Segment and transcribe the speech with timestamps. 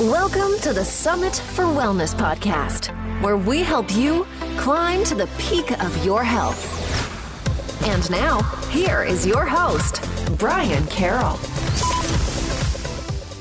[0.00, 2.88] Welcome to the Summit for Wellness podcast,
[3.22, 4.26] where we help you
[4.58, 7.82] climb to the peak of your health.
[7.86, 10.06] And now, here is your host,
[10.36, 11.38] Brian Carroll.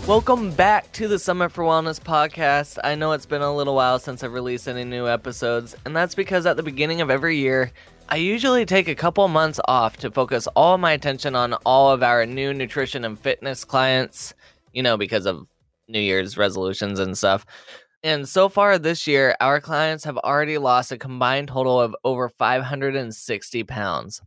[0.08, 2.80] Welcome back to the Summit for Wellness podcast.
[2.86, 6.16] I know it's been a little while since I've released any new episodes, and that's
[6.16, 7.74] because at the beginning of every year,
[8.08, 12.02] I usually take a couple months off to focus all my attention on all of
[12.02, 14.34] our new nutrition and fitness clients,
[14.72, 15.48] you know, because of
[15.88, 17.46] New Year's resolutions and stuff.
[18.04, 22.30] And so far this year, our clients have already lost a combined total of over
[22.30, 24.22] 560 pounds.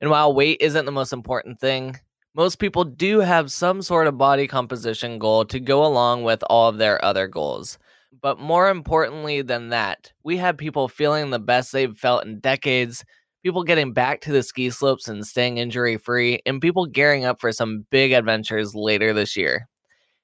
[0.00, 1.96] And while weight isn't the most important thing,
[2.36, 6.68] most people do have some sort of body composition goal to go along with all
[6.68, 7.78] of their other goals.
[8.22, 13.04] But more importantly than that, we have people feeling the best they've felt in decades,
[13.42, 17.40] people getting back to the ski slopes and staying injury free, and people gearing up
[17.40, 19.68] for some big adventures later this year.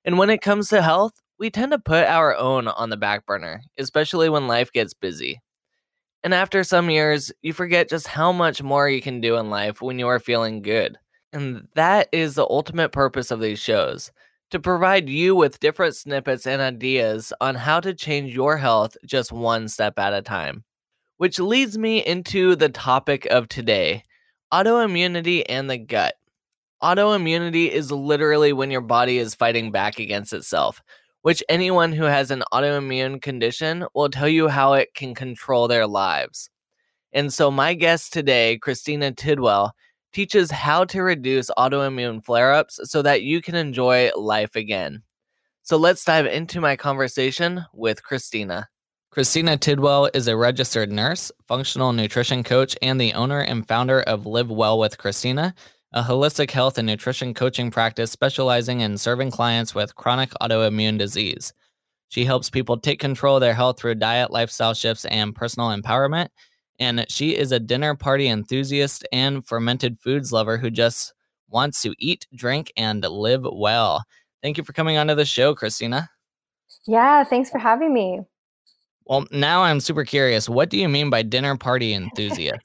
[0.05, 3.27] And when it comes to health, we tend to put our own on the back
[3.27, 5.41] burner, especially when life gets busy.
[6.23, 9.80] And after some years, you forget just how much more you can do in life
[9.80, 10.99] when you are feeling good.
[11.33, 14.11] And that is the ultimate purpose of these shows
[14.51, 19.33] to provide you with different snippets and ideas on how to change your health just
[19.33, 20.65] one step at a time.
[21.19, 24.02] Which leads me into the topic of today
[24.52, 26.15] autoimmunity and the gut.
[26.83, 30.83] Autoimmunity is literally when your body is fighting back against itself,
[31.21, 35.87] which anyone who has an autoimmune condition will tell you how it can control their
[35.87, 36.49] lives.
[37.13, 39.75] And so, my guest today, Christina Tidwell,
[40.15, 45.03] teaches how to reduce autoimmune flare ups so that you can enjoy life again.
[45.63, 48.71] So, let's dive into my conversation with Christina.
[49.11, 54.25] Christina Tidwell is a registered nurse, functional nutrition coach, and the owner and founder of
[54.25, 55.55] Live Well with Christina
[55.93, 61.52] a holistic health and nutrition coaching practice specializing in serving clients with chronic autoimmune disease.
[62.09, 66.28] She helps people take control of their health through diet, lifestyle shifts, and personal empowerment.
[66.78, 71.12] And she is a dinner party enthusiast and fermented foods lover who just
[71.49, 74.05] wants to eat, drink, and live well.
[74.43, 76.09] Thank you for coming onto the show, Christina.
[76.87, 78.21] Yeah, thanks for having me.
[79.05, 80.49] Well, now I'm super curious.
[80.49, 82.61] What do you mean by dinner party enthusiast?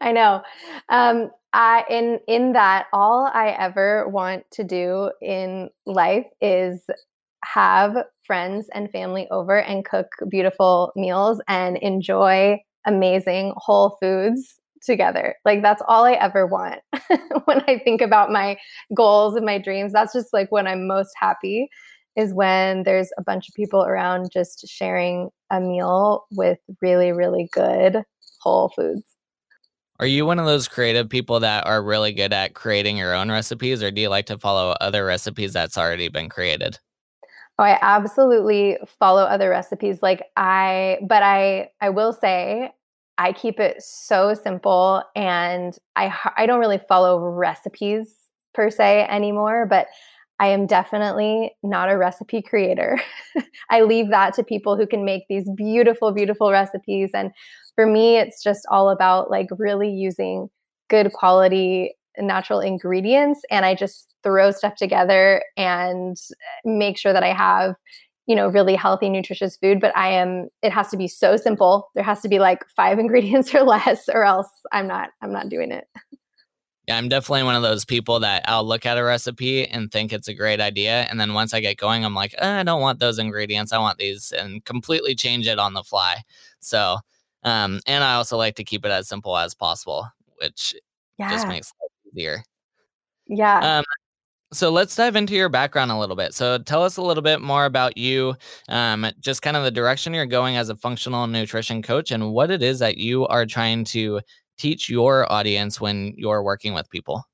[0.00, 0.42] I know.
[0.88, 6.82] Um, I in in that all I ever want to do in life is
[7.44, 14.54] have friends and family over and cook beautiful meals and enjoy amazing whole foods
[14.84, 15.36] together.
[15.44, 16.80] Like that's all I ever want.
[17.44, 18.56] when I think about my
[18.96, 21.68] goals and my dreams, that's just like when I'm most happy
[22.16, 27.48] is when there's a bunch of people around just sharing a meal with really really
[27.52, 28.02] good
[28.40, 29.11] whole foods.
[30.02, 33.30] Are you one of those creative people that are really good at creating your own
[33.30, 36.76] recipes, or do you like to follow other recipes that's already been created?
[37.56, 40.02] Oh, I absolutely follow other recipes.
[40.02, 42.72] Like I, but I, I will say,
[43.16, 48.12] I keep it so simple, and I, I don't really follow recipes
[48.54, 49.66] per se anymore.
[49.66, 49.86] But
[50.38, 53.00] I am definitely not a recipe creator.
[53.70, 57.10] I leave that to people who can make these beautiful, beautiful recipes.
[57.14, 57.30] And
[57.74, 60.48] for me, it's just all about like really using
[60.88, 63.40] good quality natural ingredients.
[63.50, 67.74] And I just throw stuff together and eh, make sure that I have
[68.26, 71.90] you know really healthy nutritious food but i am it has to be so simple
[71.94, 75.48] there has to be like five ingredients or less or else i'm not i'm not
[75.48, 75.84] doing it
[76.88, 80.12] Yeah, I'm definitely one of those people that I'll look at a recipe and think
[80.12, 81.02] it's a great idea.
[81.08, 83.72] And then once I get going, I'm like, eh, I don't want those ingredients.
[83.72, 86.22] I want these and completely change it on the fly.
[86.58, 86.98] So,
[87.44, 90.74] um, and I also like to keep it as simple as possible, which
[91.18, 91.30] yeah.
[91.30, 92.42] just makes it easier.
[93.28, 93.78] Yeah.
[93.78, 93.84] Um,
[94.52, 96.34] so let's dive into your background a little bit.
[96.34, 98.34] So tell us a little bit more about you,
[98.68, 102.50] um, just kind of the direction you're going as a functional nutrition coach and what
[102.50, 104.20] it is that you are trying to
[104.62, 107.24] teach your audience when you're working with people?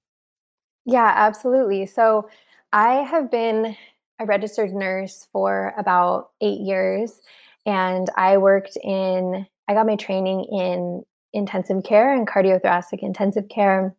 [0.87, 1.85] Yeah, absolutely.
[1.87, 2.29] So
[2.73, 3.77] I have been
[4.19, 7.21] a registered nurse for about eight years,
[7.67, 11.03] and I worked in, I got my training in
[11.35, 13.95] intensive care and cardiothoracic intensive care.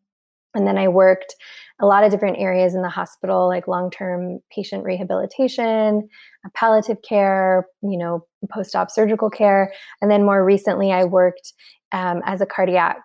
[0.56, 1.36] And then I worked
[1.82, 6.10] a lot of different areas in the hospital, like long term patient rehabilitation,
[6.56, 9.72] palliative care, you know, post op surgical care.
[10.02, 11.54] And then more recently, I worked
[11.92, 12.98] um, as a cardiac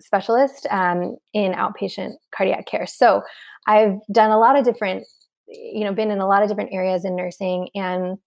[0.00, 2.86] specialist um, in outpatient cardiac care.
[2.86, 3.22] So
[3.66, 5.04] I've done a lot of different,
[5.48, 7.68] you know, been in a lot of different areas in nursing.
[7.74, 8.18] And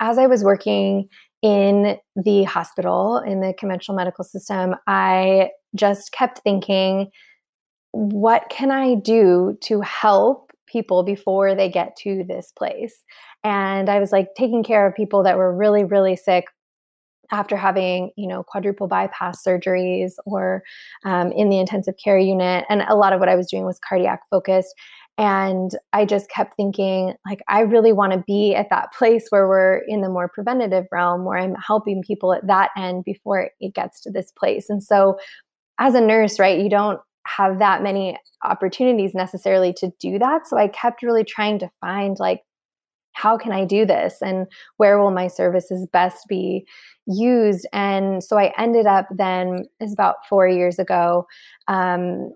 [0.00, 1.08] as I was working
[1.42, 7.10] in the hospital, in the conventional medical system, I just kept thinking,
[7.96, 13.04] what can I do to help people before they get to this place.
[13.44, 16.44] And I was like taking care of people that were really, really sick
[17.32, 20.62] after having you know quadruple bypass surgeries or
[21.04, 23.80] um, in the intensive care unit and a lot of what i was doing was
[23.80, 24.72] cardiac focused
[25.18, 29.48] and i just kept thinking like i really want to be at that place where
[29.48, 33.74] we're in the more preventative realm where i'm helping people at that end before it
[33.74, 35.18] gets to this place and so
[35.80, 40.56] as a nurse right you don't have that many opportunities necessarily to do that so
[40.56, 42.42] i kept really trying to find like
[43.16, 44.18] how can I do this?
[44.20, 44.46] And
[44.76, 46.66] where will my services best be
[47.06, 47.66] used?
[47.72, 51.26] And so I ended up then, is about four years ago,
[51.66, 52.34] um,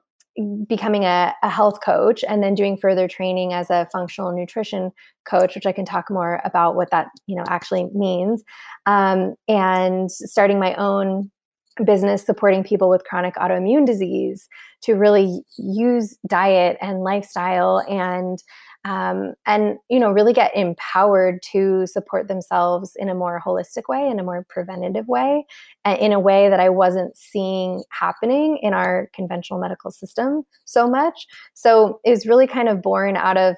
[0.66, 4.92] becoming a, a, health coach and then doing further training as a functional nutrition
[5.28, 8.42] coach which i can talk more about what that you know actually means
[8.86, 11.30] um, and starting my own
[11.84, 14.48] business supporting people with chronic autoimmune disease
[14.82, 18.38] to really use diet and lifestyle and
[18.86, 24.08] um, and you know really get empowered to support themselves in a more holistic way
[24.08, 25.44] in a more preventative way
[25.98, 31.26] in a way that i wasn't seeing happening in our conventional medical system so much.
[31.54, 33.56] So it was really kind of born out of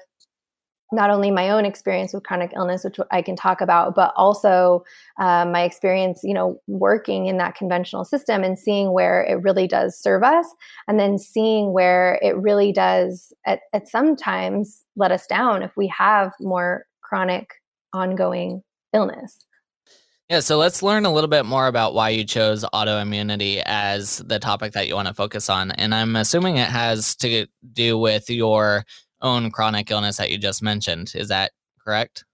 [0.93, 4.85] not only my own experience with chronic illness, which I can talk about, but also
[5.19, 9.67] um, my experience, you know, working in that conventional system and seeing where it really
[9.67, 10.45] does serve us,
[10.87, 15.87] and then seeing where it really does at, at sometimes let us down if we
[15.87, 17.49] have more chronic
[17.93, 18.63] ongoing
[18.93, 19.45] illness.
[20.29, 24.39] Yeah, so let's learn a little bit more about why you chose autoimmunity as the
[24.39, 25.71] topic that you want to focus on.
[25.71, 28.85] And I'm assuming it has to do with your
[29.23, 31.13] own chronic illness that you just mentioned.
[31.15, 31.51] Is that
[31.83, 32.25] correct?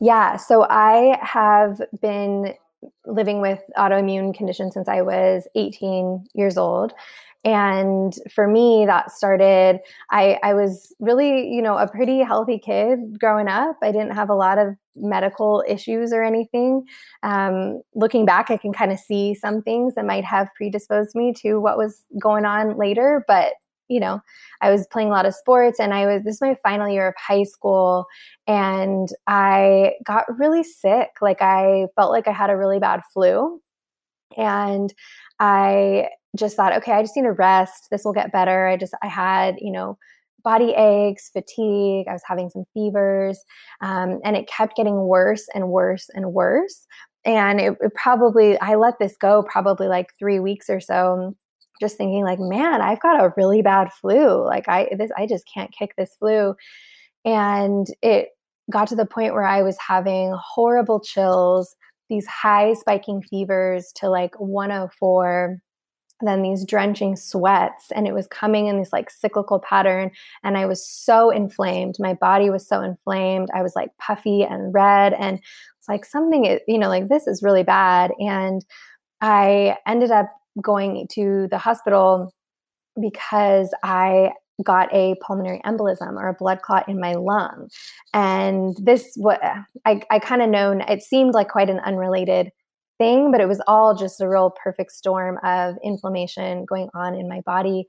[0.00, 0.36] Yeah.
[0.36, 2.54] So I have been
[3.06, 6.92] living with autoimmune conditions since I was 18 years old.
[7.44, 9.80] And for me, that started,
[10.10, 13.76] I, I was really, you know, a pretty healthy kid growing up.
[13.82, 16.84] I didn't have a lot of medical issues or anything.
[17.24, 21.32] Um, looking back, I can kind of see some things that might have predisposed me
[21.42, 23.24] to what was going on later.
[23.26, 23.54] But
[23.92, 24.20] you know,
[24.62, 27.08] I was playing a lot of sports and I was, this is my final year
[27.08, 28.06] of high school
[28.46, 31.10] and I got really sick.
[31.20, 33.60] Like I felt like I had a really bad flu.
[34.38, 34.94] And
[35.38, 36.08] I
[36.38, 37.88] just thought, okay, I just need to rest.
[37.90, 38.66] This will get better.
[38.66, 39.98] I just, I had, you know,
[40.42, 42.08] body aches, fatigue.
[42.08, 43.38] I was having some fevers.
[43.82, 46.86] Um, and it kept getting worse and worse and worse.
[47.26, 51.36] And it, it probably, I let this go probably like three weeks or so
[51.82, 54.42] just thinking like, man, I've got a really bad flu.
[54.42, 56.54] Like I this I just can't kick this flu.
[57.24, 58.30] And it
[58.70, 61.76] got to the point where I was having horrible chills,
[62.08, 65.60] these high spiking fevers to like 104
[66.24, 70.10] then these drenching sweats and it was coming in this like cyclical pattern
[70.44, 74.72] and i was so inflamed my body was so inflamed i was like puffy and
[74.72, 75.38] red and
[75.78, 78.64] it's like something you know like this is really bad and
[79.20, 80.28] i ended up
[80.60, 82.32] going to the hospital
[83.00, 84.32] because I
[84.62, 87.68] got a pulmonary embolism or a blood clot in my lung.
[88.12, 89.40] And this what
[89.84, 92.50] I, I kind of known it seemed like quite an unrelated
[92.98, 97.28] thing, but it was all just a real perfect storm of inflammation going on in
[97.28, 97.86] my body.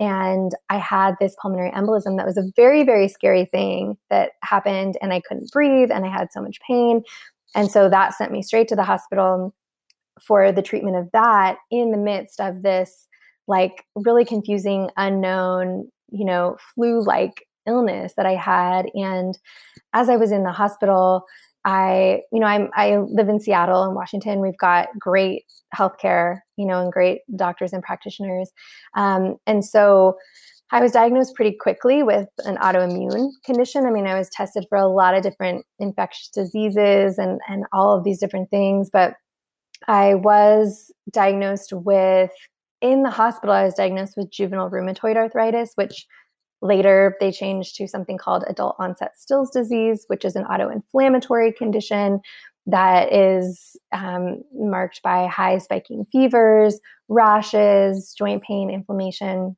[0.00, 4.96] And I had this pulmonary embolism that was a very, very scary thing that happened,
[5.00, 7.02] and I couldn't breathe and I had so much pain.
[7.54, 9.54] And so that sent me straight to the hospital
[10.20, 13.08] for the treatment of that in the midst of this
[13.46, 18.86] like really confusing unknown you know flu like illness that i had.
[18.94, 19.38] And
[19.92, 21.24] as i was in the hospital
[21.64, 24.40] i you know i'm i live in seattle in washington.
[24.40, 25.44] We've got great
[25.74, 28.50] healthcare you know and great doctors and practitioners.
[28.94, 30.16] Um, and so
[30.70, 33.86] i was diagnosed pretty quickly with an autoimmune condition.
[33.86, 37.96] I mean i was tested for a lot of different infectious diseases and and all
[37.96, 39.14] of these different things but
[39.88, 42.30] I was diagnosed with,
[42.80, 46.06] in the hospital, I was diagnosed with juvenile rheumatoid arthritis, which
[46.62, 52.20] later they changed to something called adult onset Still's disease, which is an autoinflammatory condition
[52.66, 59.56] that is um, marked by high spiking fevers, rashes, joint pain, inflammation,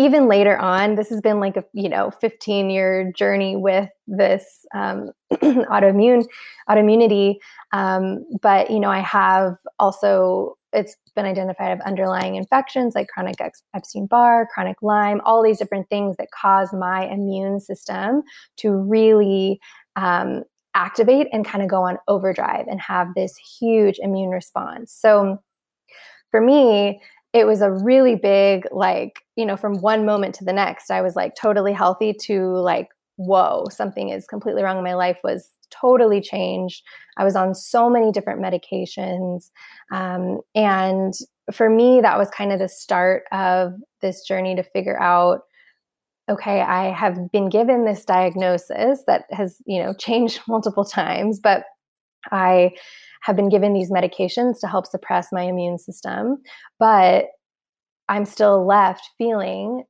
[0.00, 4.64] even later on, this has been like a you know 15 year journey with this
[4.74, 6.24] um, autoimmune
[6.68, 7.36] autoimmunity.
[7.72, 13.36] Um, but you know, I have also it's been identified of underlying infections like chronic
[13.74, 18.22] Epstein Barr, chronic Lyme, all these different things that cause my immune system
[18.58, 19.60] to really
[19.96, 24.92] um, activate and kind of go on overdrive and have this huge immune response.
[24.92, 25.42] So
[26.30, 27.00] for me,
[27.32, 31.00] it was a really big like you know from one moment to the next i
[31.00, 36.20] was like totally healthy to like whoa something is completely wrong my life was totally
[36.20, 36.82] changed.
[37.16, 39.50] I was on so many different medications
[39.92, 41.14] um, and
[41.52, 45.40] for me that was kind of the start of this journey to figure out
[46.28, 51.64] okay i have been given this diagnosis that has you know changed multiple times but
[52.30, 52.70] i
[53.22, 56.38] have been given these medications to help suppress my immune system,
[56.78, 57.26] but
[58.08, 59.84] I'm still left feeling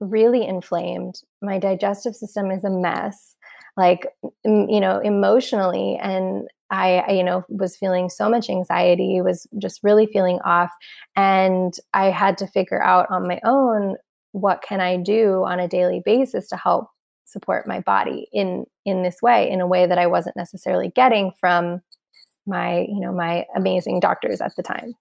[0.00, 1.20] really inflamed.
[1.40, 3.36] My digestive system is a mess,
[3.76, 4.06] like,
[4.44, 5.98] you know, emotionally.
[6.02, 10.70] And I, I, you know, was feeling so much anxiety, was just really feeling off.
[11.16, 13.96] And I had to figure out on my own
[14.32, 16.88] what can I do on a daily basis to help
[17.26, 21.32] support my body in in this way in a way that I wasn't necessarily getting
[21.40, 21.80] from
[22.46, 24.94] my you know my amazing doctors at the time.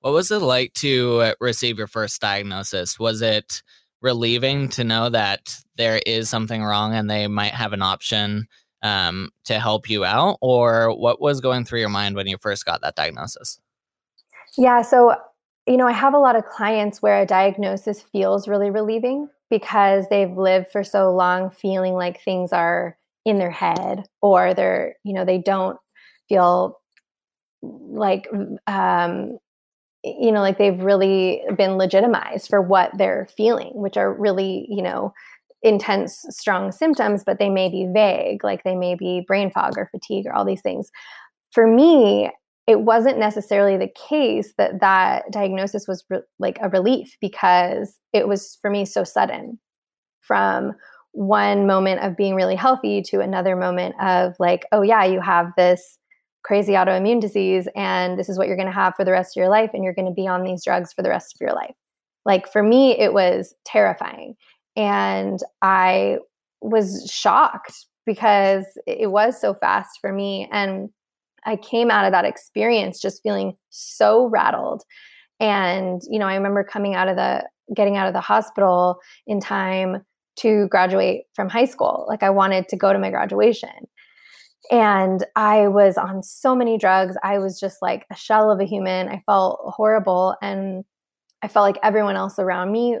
[0.00, 2.98] What was it like to receive your first diagnosis?
[2.98, 3.62] Was it
[4.00, 8.48] relieving to know that there is something wrong and they might have an option
[8.82, 10.38] um, to help you out?
[10.40, 13.60] Or what was going through your mind when you first got that diagnosis?
[14.56, 15.14] Yeah so
[15.66, 20.06] you know i have a lot of clients where a diagnosis feels really relieving because
[20.08, 25.12] they've lived for so long feeling like things are in their head or they're you
[25.12, 25.78] know they don't
[26.30, 26.80] feel
[27.62, 28.28] like
[28.66, 29.38] um,
[30.02, 34.82] you know like they've really been legitimized for what they're feeling which are really you
[34.82, 35.12] know
[35.62, 39.88] intense strong symptoms but they may be vague like they may be brain fog or
[39.90, 40.90] fatigue or all these things.
[41.52, 42.30] For me
[42.66, 48.28] it wasn't necessarily the case that that diagnosis was re- like a relief because it
[48.28, 49.58] was for me so sudden.
[50.22, 50.74] From
[51.12, 55.50] one moment of being really healthy to another moment of like oh yeah you have
[55.56, 55.98] this
[56.42, 59.40] crazy autoimmune disease and this is what you're going to have for the rest of
[59.40, 61.54] your life and you're going to be on these drugs for the rest of your
[61.54, 61.74] life.
[62.24, 64.36] Like for me it was terrifying
[64.76, 66.16] and i
[66.60, 70.90] was shocked because it was so fast for me and
[71.44, 74.82] i came out of that experience just feeling so rattled.
[75.40, 79.40] And you know i remember coming out of the getting out of the hospital in
[79.40, 80.04] time
[80.36, 82.06] to graduate from high school.
[82.08, 83.88] Like i wanted to go to my graduation
[84.70, 87.16] and I was on so many drugs.
[87.22, 89.08] I was just like a shell of a human.
[89.08, 90.36] I felt horrible.
[90.42, 90.84] And
[91.42, 92.98] I felt like everyone else around me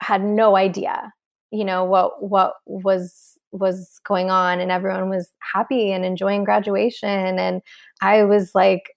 [0.00, 1.12] had no idea,
[1.50, 7.38] you know, what what was was going on and everyone was happy and enjoying graduation
[7.38, 7.62] and
[8.02, 8.90] I was like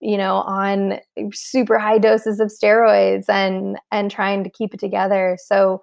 [0.00, 0.98] you know on
[1.34, 5.82] super high doses of steroids and and trying to keep it together so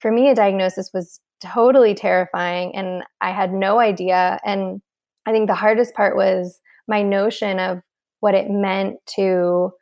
[0.00, 4.80] for me a diagnosis was totally terrifying and I had no idea and
[5.26, 7.80] I think the hardest part was my notion of
[8.20, 9.72] what it meant to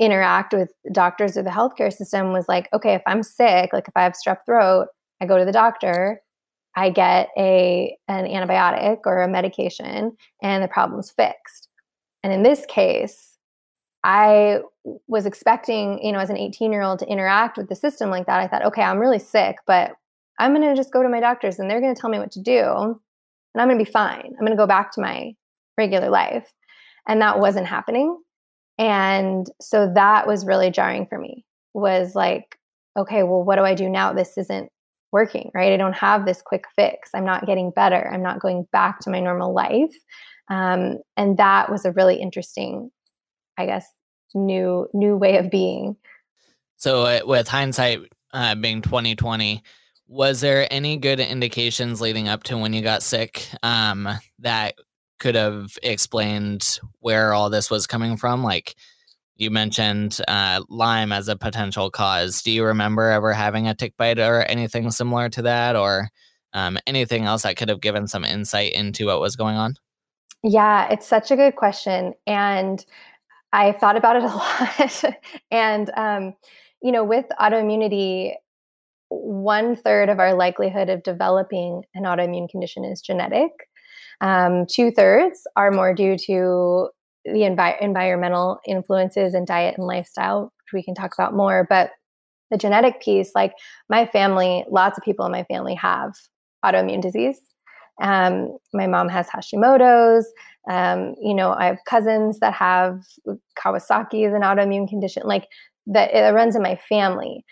[0.00, 3.96] interact with doctors or the healthcare system was like, okay, if I'm sick, like if
[3.96, 4.88] I have strep throat,
[5.20, 6.20] I go to the doctor,
[6.76, 11.68] I get a an antibiotic or a medication, and the problem's fixed.
[12.22, 13.36] And in this case,
[14.04, 14.60] I
[15.08, 18.26] was expecting, you know, as an 18 year old to interact with the system like
[18.26, 18.40] that.
[18.40, 19.92] I thought, okay, I'm really sick, but
[20.38, 22.30] I'm going to just go to my doctors and they're going to tell me what
[22.32, 23.00] to do
[23.54, 24.26] and I'm going to be fine.
[24.26, 25.32] I'm going to go back to my
[25.76, 26.52] regular life.
[27.06, 28.18] And that wasn't happening.
[28.78, 32.58] And so that was really jarring for me was like,
[32.96, 34.12] okay, well, what do I do now?
[34.12, 34.70] This isn't
[35.12, 35.72] working, right?
[35.72, 37.10] I don't have this quick fix.
[37.14, 38.10] I'm not getting better.
[38.12, 39.94] I'm not going back to my normal life.
[40.48, 42.90] Um, and that was a really interesting,
[43.56, 43.86] I guess,
[44.34, 45.96] new new way of being.
[46.76, 48.00] So, uh, with hindsight
[48.32, 49.62] uh, being 2020,
[50.08, 54.74] was there any good indications leading up to when you got sick um, that
[55.18, 58.42] could have explained where all this was coming from?
[58.42, 58.74] Like
[59.36, 62.42] you mentioned uh, Lyme as a potential cause.
[62.42, 66.08] Do you remember ever having a tick bite or anything similar to that, or
[66.54, 69.74] um, anything else that could have given some insight into what was going on?
[70.42, 72.14] Yeah, it's such a good question.
[72.26, 72.84] And
[73.52, 74.26] I thought about it a
[75.04, 75.18] lot.
[75.50, 76.34] and, um,
[76.82, 78.34] you know, with autoimmunity,
[79.08, 83.50] one third of our likelihood of developing an autoimmune condition is genetic.
[84.20, 86.88] Um, Two thirds are more due to
[87.24, 91.66] the envi- environmental influences and diet and lifestyle, which we can talk about more.
[91.68, 91.90] But
[92.50, 93.52] the genetic piece, like
[93.88, 96.14] my family, lots of people in my family have
[96.64, 97.40] autoimmune disease.
[98.00, 100.26] Um, my mom has Hashimoto's.
[100.70, 103.02] Um, you know, I have cousins that have
[103.58, 105.22] Kawasaki as an autoimmune condition.
[105.24, 105.48] Like
[105.86, 107.44] that, it runs in my family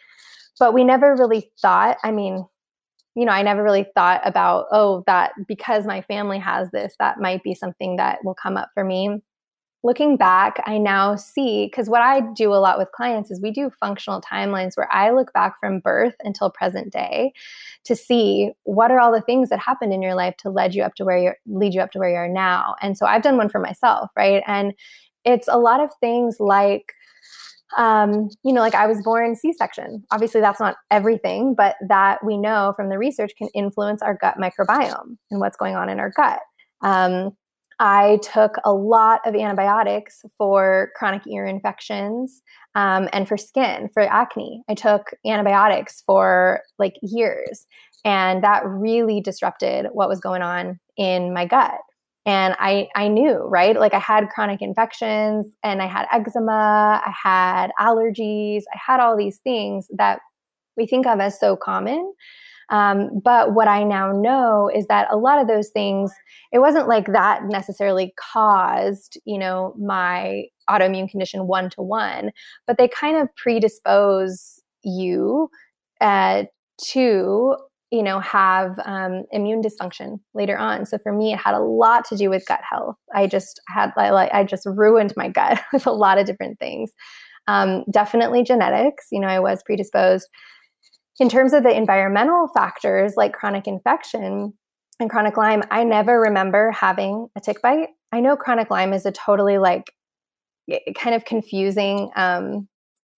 [0.59, 2.45] but we never really thought i mean
[3.15, 7.21] you know i never really thought about oh that because my family has this that
[7.21, 9.21] might be something that will come up for me
[9.87, 13.53] looking back, I now see because what I do a lot with clients is we
[13.53, 17.33] do functional timelines where I look back from birth until present day
[17.85, 20.83] to see what are all the things that happened in your life to lead you
[20.83, 22.75] up to where you're lead you up to where you are now.
[22.83, 24.43] And so I've done one for myself, right?
[24.47, 24.75] And
[25.25, 26.93] it's a lot of things like
[27.77, 30.05] um, you know, like I was born C-section.
[30.11, 34.37] Obviously, that's not everything, but that we know from the research can influence our gut
[34.39, 36.41] microbiome and what's going on in our gut.
[36.83, 37.37] Um,
[37.79, 42.43] I took a lot of antibiotics for chronic ear infections
[42.75, 44.63] um, and for skin, for acne.
[44.69, 47.67] I took antibiotics for like years,
[48.05, 51.75] and that really disrupted what was going on in my gut.
[52.27, 53.79] And I, I knew, right?
[53.79, 59.17] Like I had chronic infections and I had eczema, I had allergies, I had all
[59.17, 60.19] these things that
[60.77, 62.13] we think of as so common.
[62.69, 66.13] Um, but what I now know is that a lot of those things,
[66.53, 72.33] it wasn't like that necessarily caused, you know, my autoimmune condition one to one,
[72.67, 75.49] but they kind of predispose you
[76.01, 76.45] uh,
[76.89, 77.57] to
[77.91, 80.87] you know have um, immune dysfunction later on.
[80.87, 82.97] So for me it had a lot to do with gut health.
[83.15, 86.93] I just had like i just ruined my gut with a lot of different things.
[87.49, 90.29] Um, definitely genetics you know i was predisposed.
[91.19, 94.53] In terms of the environmental factors like chronic infection
[95.01, 97.89] and chronic Lyme, I never remember having a tick bite.
[98.13, 99.93] I know chronic Lyme is a totally like
[100.95, 102.69] kind of confusing um,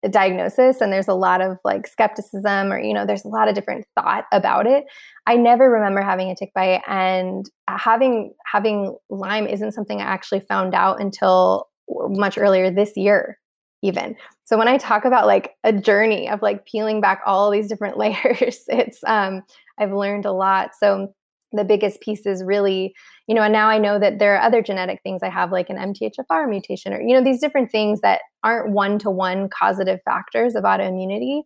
[0.09, 3.55] diagnosis and there's a lot of like skepticism or you know there's a lot of
[3.55, 4.85] different thought about it
[5.27, 10.41] i never remember having a tick bite and having having lyme isn't something i actually
[10.41, 13.39] found out until much earlier this year
[13.83, 14.17] even.
[14.45, 17.97] So when I talk about like a journey of like peeling back all these different
[17.99, 19.43] layers, it's um
[19.79, 20.71] I've learned a lot.
[20.79, 21.15] So
[21.53, 22.95] the biggest piece is really,
[23.27, 25.71] you know, and now I know that there are other genetic things I have like
[25.71, 30.65] an MTHFR mutation or you know these different things that aren't one-to-one causative factors of
[30.65, 31.43] autoimmunity,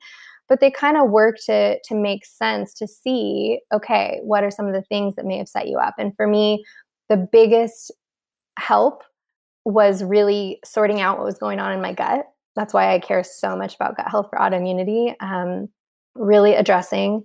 [0.49, 4.67] but they kind of work to to make sense to see okay, what are some
[4.67, 5.95] of the things that may have set you up?
[5.99, 6.65] And for me,
[7.09, 7.93] the biggest
[8.59, 9.03] help
[9.65, 12.27] was really sorting out what was going on in my gut.
[12.57, 15.15] That's why I care so much about gut health for autoimmunity.
[15.21, 15.69] Um,
[16.15, 17.25] really addressing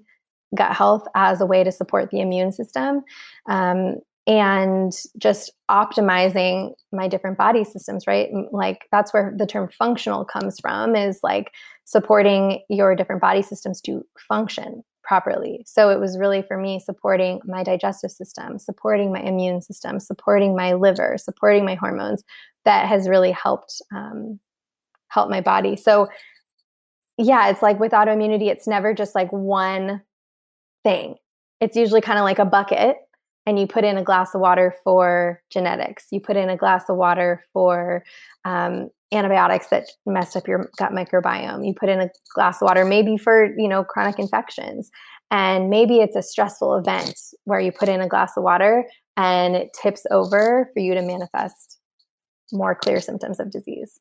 [0.56, 3.04] gut health as a way to support the immune system
[3.48, 10.24] um, and just optimizing my different body systems right like that's where the term functional
[10.24, 11.52] comes from is like
[11.86, 15.64] supporting your different body systems to function properly.
[15.66, 20.54] So it was really for me supporting my digestive system, supporting my immune system, supporting
[20.54, 22.24] my liver, supporting my hormones.
[22.66, 24.42] That has really helped um,
[25.08, 25.78] help my body.
[25.78, 26.10] So
[27.18, 30.02] yeah, it's like with autoimmunity, it's never just like one
[30.88, 31.16] thing.
[31.60, 32.96] It's usually kind of like a bucket,
[33.46, 36.06] and you put in a glass of water for genetics.
[36.12, 38.04] You put in a glass of water for
[38.46, 41.66] um, antibiotics that messed up your gut microbiome.
[41.66, 44.92] You put in a glass of water maybe for, you know, chronic infections.
[45.32, 49.56] And maybe it's a stressful event where you put in a glass of water and
[49.56, 51.80] it tips over for you to manifest
[52.52, 54.00] more clear symptoms of disease.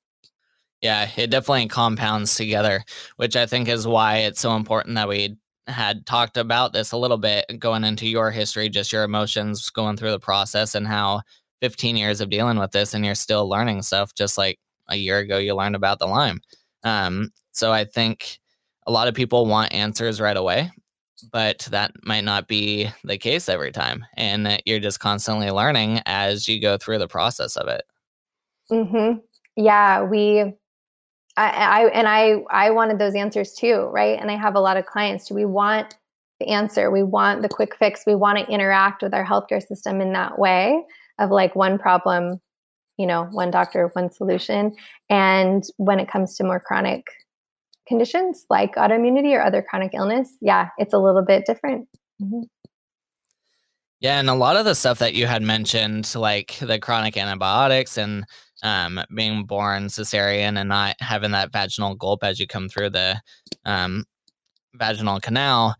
[0.82, 2.84] Yeah, it definitely compounds together,
[3.16, 6.96] which I think is why it's so important that we had talked about this a
[6.96, 11.22] little bit going into your history, just your emotions going through the process and how
[11.60, 15.18] 15 years of dealing with this and you're still learning stuff just like a year
[15.18, 16.40] ago you learned about the Lyme.
[16.84, 18.38] Um, so I think
[18.86, 20.70] a lot of people want answers right away,
[21.32, 24.04] but that might not be the case every time.
[24.16, 27.82] And that you're just constantly learning as you go through the process of it.
[28.70, 29.18] Mm-hmm.
[29.56, 30.52] Yeah, we
[31.36, 34.18] I, I and I I wanted those answers too, right?
[34.20, 35.28] And I have a lot of clients.
[35.28, 35.96] Do we want
[36.40, 36.90] the answer?
[36.90, 38.04] We want the quick fix.
[38.06, 40.82] We want to interact with our healthcare system in that way
[41.18, 42.40] of like one problem
[42.96, 44.74] you know, one doctor, one solution.
[45.10, 47.06] And when it comes to more chronic
[47.86, 51.88] conditions like autoimmunity or other chronic illness, yeah, it's a little bit different.
[52.20, 52.42] Mm-hmm.
[54.00, 57.96] Yeah, and a lot of the stuff that you had mentioned, like the chronic antibiotics
[57.96, 58.24] and
[58.66, 63.16] um, being born cesarean and not having that vaginal gulp as you come through the
[63.64, 64.04] um,
[64.74, 65.76] vaginal canal,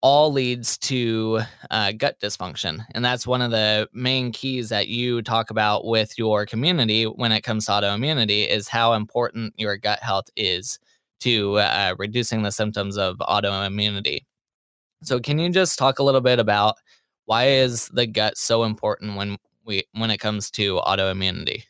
[0.00, 1.40] all leads to
[1.70, 2.84] uh, gut dysfunction.
[2.92, 7.32] And that's one of the main keys that you talk about with your community when
[7.32, 10.78] it comes to autoimmunity is how important your gut health is
[11.20, 14.20] to uh, reducing the symptoms of autoimmunity.
[15.02, 16.76] So can you just talk a little bit about
[17.26, 21.64] why is the gut so important when we when it comes to autoimmunity?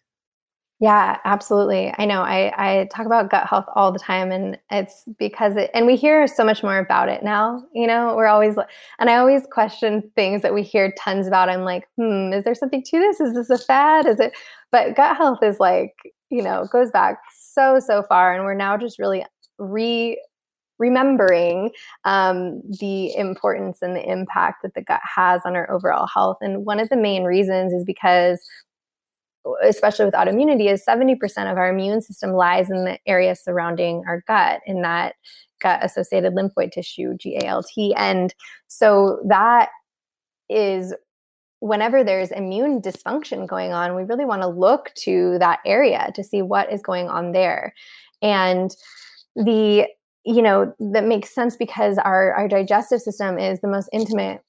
[0.82, 1.94] Yeah, absolutely.
[1.96, 2.22] I know.
[2.22, 5.94] I, I talk about gut health all the time, and it's because it, and we
[5.94, 7.62] hear so much more about it now.
[7.72, 8.56] You know, we're always,
[8.98, 11.48] and I always question things that we hear tons about.
[11.48, 13.20] I'm like, hmm, is there something to this?
[13.20, 14.06] Is this a fad?
[14.06, 14.32] Is it?
[14.72, 15.94] But gut health is like,
[16.30, 18.34] you know, goes back so, so far.
[18.34, 19.24] And we're now just really
[19.58, 20.20] re
[20.78, 21.70] remembering
[22.04, 26.38] um, the importance and the impact that the gut has on our overall health.
[26.40, 28.40] And one of the main reasons is because
[29.62, 31.16] especially with autoimmunity, is 70%
[31.50, 35.14] of our immune system lies in the area surrounding our gut, in that
[35.60, 37.66] gut associated lymphoid tissue, GALT.
[37.96, 38.34] And
[38.68, 39.70] so that
[40.48, 40.94] is
[41.60, 46.24] whenever there's immune dysfunction going on, we really want to look to that area to
[46.24, 47.72] see what is going on there.
[48.20, 48.74] And
[49.36, 49.86] the
[50.24, 54.40] you know that makes sense because our our digestive system is the most intimate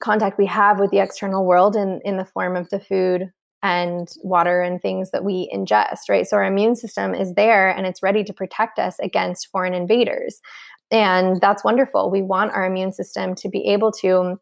[0.00, 3.30] contact we have with the external world in in the form of the food
[3.62, 6.26] and water and things that we ingest, right?
[6.26, 10.40] So our immune system is there and it's ready to protect us against foreign invaders.
[10.90, 12.10] And that's wonderful.
[12.10, 14.38] We want our immune system to be able to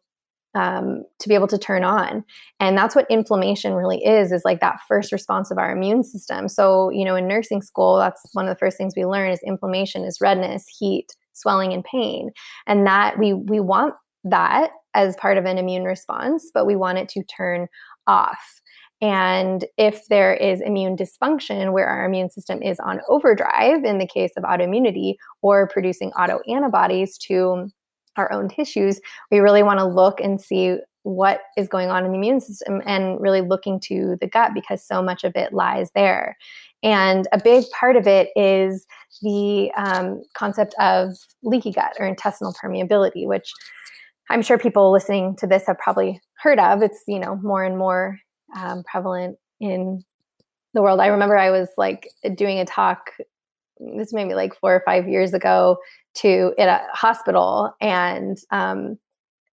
[0.53, 2.25] um, to be able to turn on
[2.59, 6.49] and that's what inflammation really is is like that first response of our immune system
[6.49, 9.39] so you know in nursing school that's one of the first things we learn is
[9.45, 12.31] inflammation is redness heat swelling and pain
[12.67, 13.93] and that we we want
[14.25, 17.67] that as part of an immune response but we want it to turn
[18.07, 18.60] off
[19.01, 24.07] and if there is immune dysfunction where our immune system is on overdrive, in the
[24.07, 27.67] case of autoimmunity, or producing autoantibodies to
[28.15, 32.11] our own tissues, we really want to look and see what is going on in
[32.11, 35.89] the immune system and really looking to the gut because so much of it lies
[35.95, 36.37] there.
[36.83, 38.85] And a big part of it is
[39.23, 43.51] the um, concept of leaky gut or intestinal permeability, which
[44.29, 46.83] I'm sure people listening to this have probably heard of.
[46.83, 48.19] It's you know more and more
[48.55, 50.03] um, prevalent in
[50.73, 50.99] the world.
[50.99, 53.11] I remember I was like doing a talk,
[53.79, 55.77] this maybe like four or five years ago,
[56.15, 58.97] to at a hospital, and um,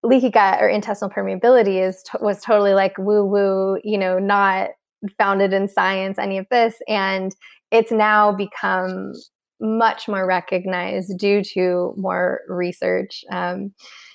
[0.03, 4.71] leaky gut or intestinal permeability is was totally like woo woo, you know, not
[5.17, 7.35] founded in science, any of this, and
[7.71, 9.13] it's now become
[9.61, 13.73] much more recognized due to more research um,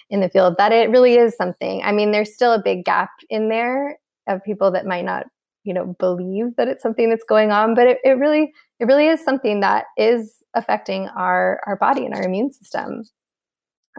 [0.09, 1.81] in the field that it really is something.
[1.83, 5.25] I mean, there's still a big gap in there of people that might not
[5.63, 9.07] you know believe that it's something that's going on but it, it really it really
[9.07, 13.03] is something that is affecting our our body and our immune system.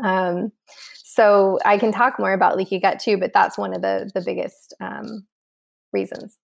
[0.02, 0.50] Um,
[1.04, 4.20] so i can talk more about leaky gut too but that's one of the the
[4.20, 5.26] biggest um,
[5.92, 6.36] reasons.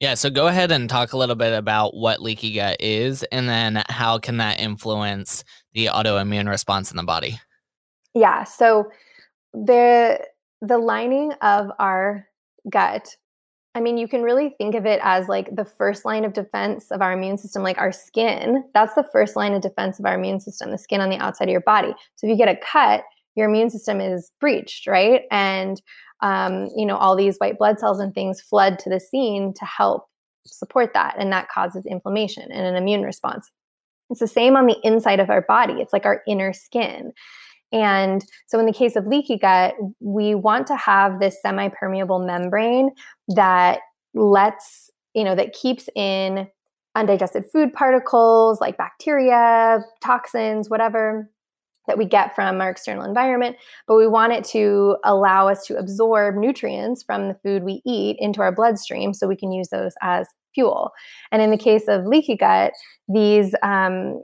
[0.00, 3.48] Yeah so go ahead and talk a little bit about what leaky gut is and
[3.48, 7.38] then how can that influence the autoimmune response in the body?
[8.14, 8.90] Yeah so
[9.52, 10.20] the
[10.60, 12.26] the lining of our
[12.70, 13.16] gut
[13.74, 16.92] I mean, you can really think of it as like the first line of defense
[16.92, 18.62] of our immune system, like our skin.
[18.72, 21.48] That's the first line of defense of our immune system, the skin on the outside
[21.48, 21.92] of your body.
[22.14, 23.02] So if you get a cut,
[23.34, 25.22] your immune system is breached, right?
[25.32, 25.82] And,
[26.20, 29.64] um, you know, all these white blood cells and things flood to the scene to
[29.64, 30.04] help
[30.46, 31.16] support that.
[31.18, 33.50] And that causes inflammation and an immune response.
[34.08, 37.12] It's the same on the inside of our body, it's like our inner skin.
[37.74, 42.20] And so, in the case of leaky gut, we want to have this semi permeable
[42.20, 42.90] membrane
[43.28, 43.80] that
[44.14, 46.46] lets, you know, that keeps in
[46.94, 51.28] undigested food particles like bacteria, toxins, whatever
[51.88, 53.56] that we get from our external environment,
[53.86, 58.16] but we want it to allow us to absorb nutrients from the food we eat
[58.20, 60.92] into our bloodstream so we can use those as fuel.
[61.30, 62.72] And in the case of leaky gut,
[63.08, 64.22] these um,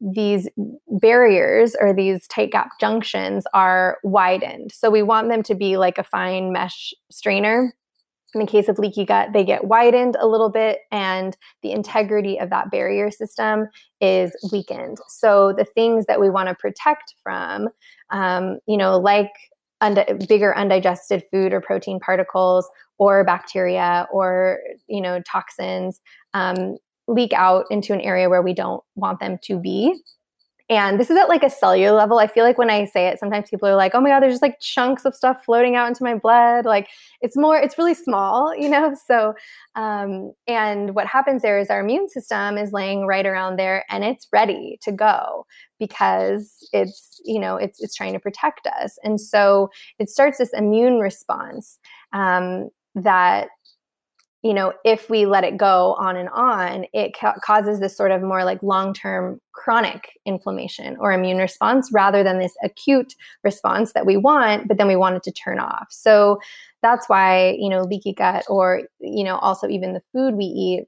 [0.00, 0.48] these
[0.88, 4.72] barriers or these tight gap junctions are widened.
[4.72, 7.72] So we want them to be like a fine mesh strainer.
[8.34, 12.38] In the case of leaky gut, they get widened a little bit and the integrity
[12.38, 13.66] of that barrier system
[14.00, 14.96] is weakened.
[15.08, 17.68] So the things that we want to protect from,
[18.10, 19.30] um, you know, like
[20.28, 22.68] bigger undigested food or protein particles
[22.98, 26.00] or bacteria or, you know, toxins,
[26.34, 26.76] um,
[27.12, 29.94] leak out into an area where we don't want them to be.
[30.68, 32.18] And this is at like a cellular level.
[32.18, 34.32] I feel like when I say it, sometimes people are like, oh my God, there's
[34.32, 36.64] just like chunks of stuff floating out into my blood.
[36.64, 36.88] Like
[37.20, 38.94] it's more, it's really small, you know?
[39.06, 39.34] So,
[39.74, 44.02] um, and what happens there is our immune system is laying right around there and
[44.02, 45.44] it's ready to go
[45.78, 48.98] because it's, you know, it's, it's trying to protect us.
[49.04, 51.78] And so it starts this immune response
[52.14, 53.48] um, that
[54.42, 58.10] you know, if we let it go on and on, it ca- causes this sort
[58.10, 63.92] of more like long term chronic inflammation or immune response rather than this acute response
[63.92, 65.86] that we want, but then we want it to turn off.
[65.90, 66.38] So
[66.82, 70.86] that's why, you know, leaky gut or, you know, also even the food we eat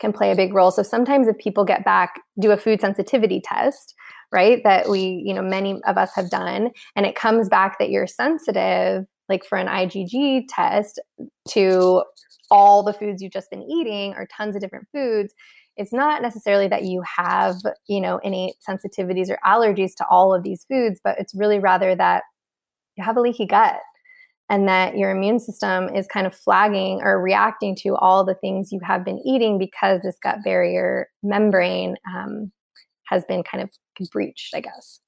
[0.00, 0.70] can play a big role.
[0.70, 3.94] So sometimes if people get back, do a food sensitivity test,
[4.32, 4.62] right?
[4.62, 8.06] That we, you know, many of us have done, and it comes back that you're
[8.06, 11.00] sensitive, like for an IgG test,
[11.50, 12.02] to
[12.50, 15.32] all the foods you've just been eating or tons of different foods.
[15.76, 17.56] It's not necessarily that you have,
[17.88, 21.96] you know, any sensitivities or allergies to all of these foods, but it's really rather
[21.96, 22.22] that
[22.96, 23.80] you have a leaky gut
[24.50, 28.70] and that your immune system is kind of flagging or reacting to all the things
[28.70, 32.52] you have been eating because this gut barrier membrane um,
[33.06, 33.70] has been kind of
[34.12, 35.00] breached, I guess.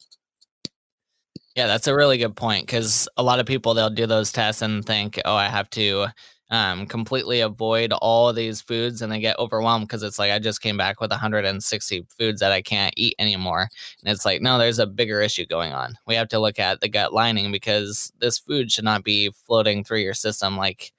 [1.57, 4.61] Yeah, that's a really good point because a lot of people they'll do those tests
[4.63, 6.09] and think, oh, I have to
[6.51, 10.61] um, completely avoid all these foods and they get overwhelmed because it's like I just
[10.61, 13.69] came back with 160 foods that I can't eat anymore.
[14.05, 15.97] And it's like, no, there's a bigger issue going on.
[16.07, 19.83] We have to look at the gut lining because this food should not be floating
[19.83, 20.93] through your system like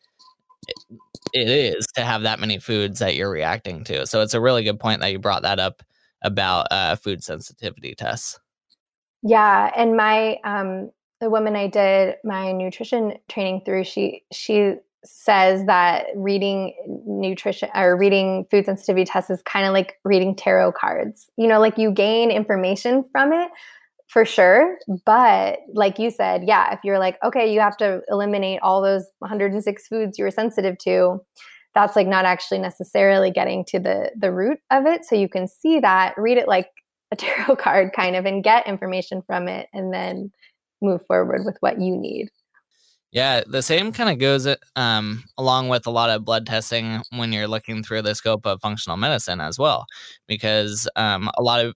[1.33, 4.05] it is to have that many foods that you're reacting to.
[4.07, 5.83] So it's a really good point that you brought that up
[6.23, 8.39] about uh, food sensitivity tests.
[9.27, 15.65] Yeah, and my um, the woman I did my nutrition training through, she she says
[15.65, 16.73] that reading
[17.05, 21.29] nutrition or reading food sensitivity tests is kind of like reading tarot cards.
[21.37, 23.49] You know, like you gain information from it
[24.07, 24.77] for sure.
[25.05, 29.05] But like you said, yeah, if you're like, okay, you have to eliminate all those
[29.19, 31.21] 106 foods you were sensitive to,
[31.75, 35.05] that's like not actually necessarily getting to the the root of it.
[35.05, 36.69] So you can see that, read it like
[37.11, 40.31] a tarot card kind of and get information from it and then
[40.81, 42.29] move forward with what you need.
[43.11, 47.31] Yeah, the same kind of goes um, along with a lot of blood testing when
[47.31, 49.85] you're looking through the scope of functional medicine as well,
[50.27, 51.73] because um, a lot of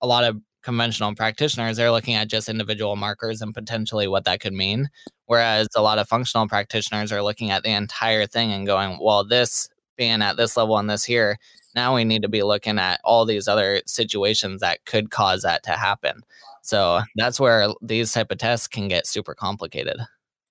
[0.00, 4.40] a lot of conventional practitioners they're looking at just individual markers and potentially what that
[4.40, 4.88] could mean,
[5.26, 9.24] whereas a lot of functional practitioners are looking at the entire thing and going, well,
[9.24, 11.38] this being at this level and this here,
[11.78, 15.62] now we need to be looking at all these other situations that could cause that
[15.62, 16.22] to happen.
[16.62, 19.96] So that's where these type of tests can get super complicated.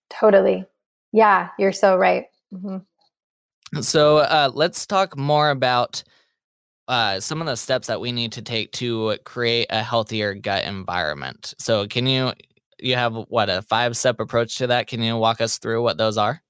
[0.09, 0.65] Totally.
[1.11, 2.25] Yeah, you're so right.
[2.53, 3.81] Mm-hmm.
[3.81, 6.01] So uh, let's talk more about
[6.87, 10.63] uh, some of the steps that we need to take to create a healthier gut
[10.63, 11.53] environment.
[11.57, 12.31] So, can you
[12.79, 14.87] you have what a five step approach to that?
[14.87, 16.41] Can you walk us through what those are?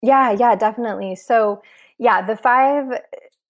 [0.00, 1.16] Yeah, yeah, definitely.
[1.16, 1.60] So,
[1.98, 2.86] yeah, the five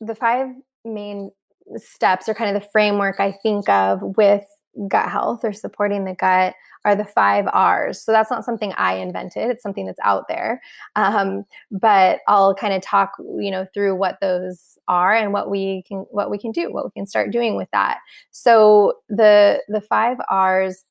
[0.01, 0.49] the five
[0.85, 1.31] main
[1.77, 4.45] steps or kind of the framework I think of with
[4.89, 8.03] gut health or supporting the gut are the five R's.
[8.03, 9.51] So that's not something I invented.
[9.51, 10.61] It's something that's out there.
[10.97, 15.85] Um, but I'll kind of talk, you know, through what those are and what we
[15.87, 17.99] can what we can do, what we can start doing with that.
[18.31, 20.85] So the the five R's.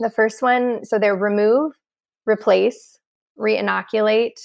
[0.00, 1.72] The first one, so they're remove,
[2.26, 2.98] replace,
[3.38, 4.40] reinoculate,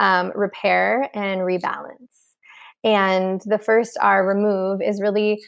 [0.00, 2.25] um, repair, and rebalance.
[2.86, 5.42] And the first R, remove, is really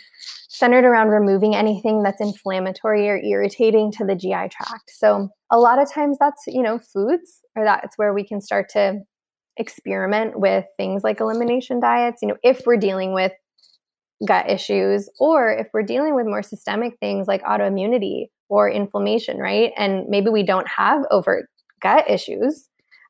[0.48, 4.90] centered around removing anything that's inflammatory or irritating to the GI tract.
[4.90, 8.68] So a lot of times that's, you know, foods, or that's where we can start
[8.70, 8.98] to
[9.57, 12.22] experiment with things like elimination diets.
[12.22, 13.33] You know, if we're dealing with
[14.27, 19.72] gut issues or if we're dealing with more systemic things like autoimmunity or inflammation, right?
[19.77, 21.46] And maybe we don't have overt
[21.81, 22.68] gut issues,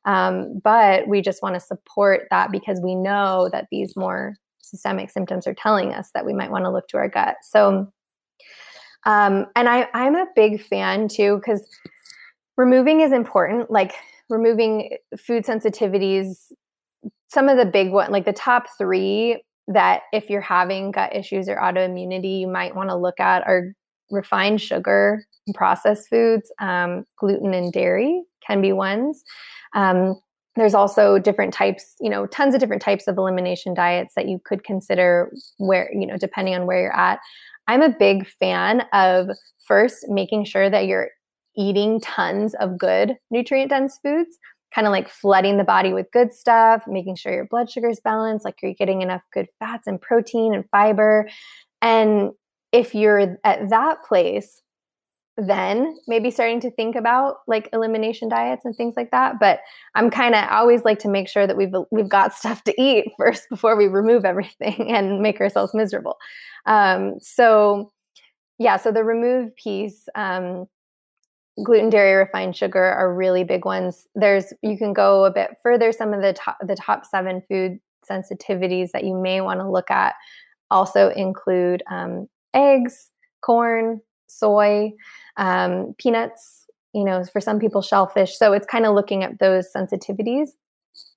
[0.09, 5.11] um, but we just want to support that because we know that these more systemic
[5.11, 7.35] symptoms are telling us that we might want to look to our gut.
[7.43, 7.87] So,
[9.05, 11.63] um, and I, I'm a big fan too because
[12.57, 13.69] removing is important.
[13.69, 13.93] Like
[14.29, 16.53] removing food sensitivities,
[17.27, 21.47] some of the big one, like the top three that if you're having gut issues
[21.47, 23.75] or autoimmunity, you might want to look at are
[24.11, 29.23] refined sugar, processed foods, um, gluten and dairy can be ones.
[29.73, 30.19] Um,
[30.55, 34.39] there's also different types, you know, tons of different types of elimination diets that you
[34.43, 37.19] could consider where, you know, depending on where you're at.
[37.67, 39.29] I'm a big fan of
[39.65, 41.09] first making sure that you're
[41.55, 44.37] eating tons of good nutrient dense foods,
[44.73, 47.99] kind of like flooding the body with good stuff, making sure your blood sugar is
[47.99, 51.29] balanced, like you're getting enough good fats and protein and fiber.
[51.81, 52.31] And
[52.71, 54.61] if you're at that place,
[55.47, 59.59] then maybe starting to think about like elimination diets and things like that but
[59.95, 63.05] i'm kind of always like to make sure that we've we've got stuff to eat
[63.17, 66.17] first before we remove everything and make ourselves miserable.
[66.65, 67.91] Um, so
[68.57, 70.67] yeah so the remove piece um,
[71.63, 74.07] gluten dairy refined sugar are really big ones.
[74.15, 77.79] There's you can go a bit further some of the top the top seven food
[78.09, 80.15] sensitivities that you may want to look at
[80.71, 83.09] also include um, eggs
[83.41, 84.91] corn soy
[85.37, 88.37] um, peanuts, you know, for some people, shellfish.
[88.37, 90.49] So it's kind of looking at those sensitivities.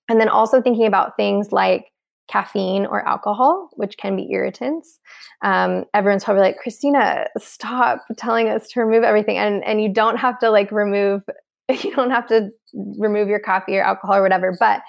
[0.08, 1.92] And then also thinking about things like
[2.28, 4.98] caffeine or alcohol, which can be irritants.
[5.42, 9.38] Um, everyone's probably like, Christina, stop telling us to remove everything.
[9.38, 11.22] And, and you don't have to like remove,
[11.68, 12.50] you don't have to
[12.98, 14.82] remove your coffee or alcohol or whatever, but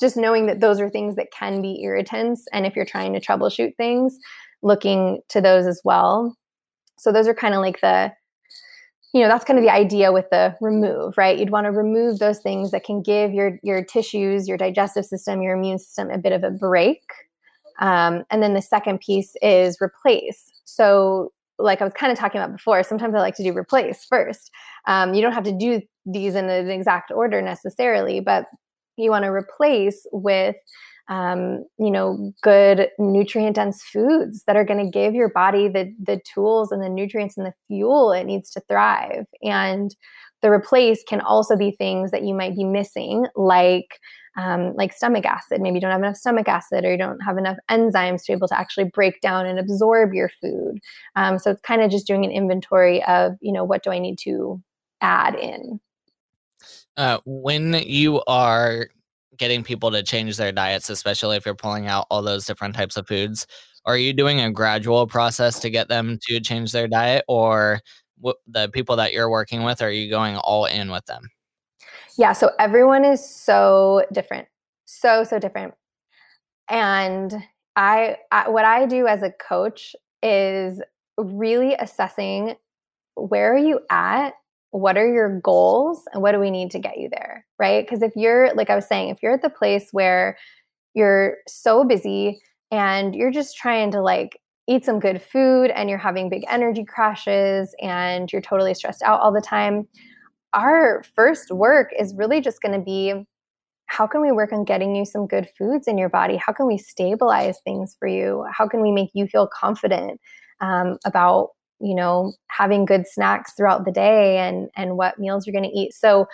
[0.00, 2.46] just knowing that those are things that can be irritants.
[2.52, 4.18] And if you're trying to troubleshoot things,
[4.66, 6.36] looking to those as well.
[6.98, 8.12] So those are kind of like the,
[9.14, 11.38] you know, that's kind of the idea with the remove, right?
[11.38, 15.40] You'd want to remove those things that can give your your tissues, your digestive system,
[15.40, 17.00] your immune system a bit of a break.
[17.78, 20.50] Um, and then the second piece is replace.
[20.64, 24.04] So, like I was kind of talking about before, sometimes I like to do replace
[24.04, 24.50] first.
[24.86, 28.46] Um, you don't have to do these in an exact order necessarily, but
[28.96, 30.56] you want to replace with
[31.08, 35.94] um, you know, good nutrient dense foods that are going to give your body the
[36.02, 39.26] the tools and the nutrients and the fuel it needs to thrive.
[39.42, 39.94] And
[40.42, 43.98] the replace can also be things that you might be missing, like
[44.36, 45.60] um, like stomach acid.
[45.60, 48.32] Maybe you don't have enough stomach acid, or you don't have enough enzymes to be
[48.34, 50.78] able to actually break down and absorb your food.
[51.14, 53.98] Um, so it's kind of just doing an inventory of, you know, what do I
[53.98, 54.62] need to
[55.00, 55.80] add in.
[56.96, 58.88] Uh, when you are
[59.38, 62.96] getting people to change their diets, especially if you're pulling out all those different types
[62.96, 63.46] of foods?
[63.84, 67.80] Are you doing a gradual process to get them to change their diet, or
[68.46, 71.30] the people that you're working with, are you going all in with them?
[72.18, 74.48] Yeah, so everyone is so different,
[74.86, 75.74] so so different,
[76.70, 77.34] and
[77.76, 80.80] I, I what I do as a coach is
[81.18, 82.54] really assessing
[83.14, 84.34] where are you at
[84.80, 87.84] what are your goals and what do we need to get you there right?
[87.84, 90.36] Because if you're like i was saying if you're at the place where
[90.94, 92.38] you're so busy
[92.70, 96.84] and you're just trying to like eat some good food and you're having big energy
[96.84, 99.86] crashes and you're totally stressed out all the time
[100.54, 103.26] our first work is really just going to be
[103.86, 106.36] how can we work on getting you some good foods in your body?
[106.36, 108.44] How can we stabilize things for you?
[108.52, 110.20] How can we make you feel confident
[110.60, 115.52] um, about you know having good snacks throughout the day and and what meals you're
[115.58, 115.92] going to eat.
[115.92, 116.26] So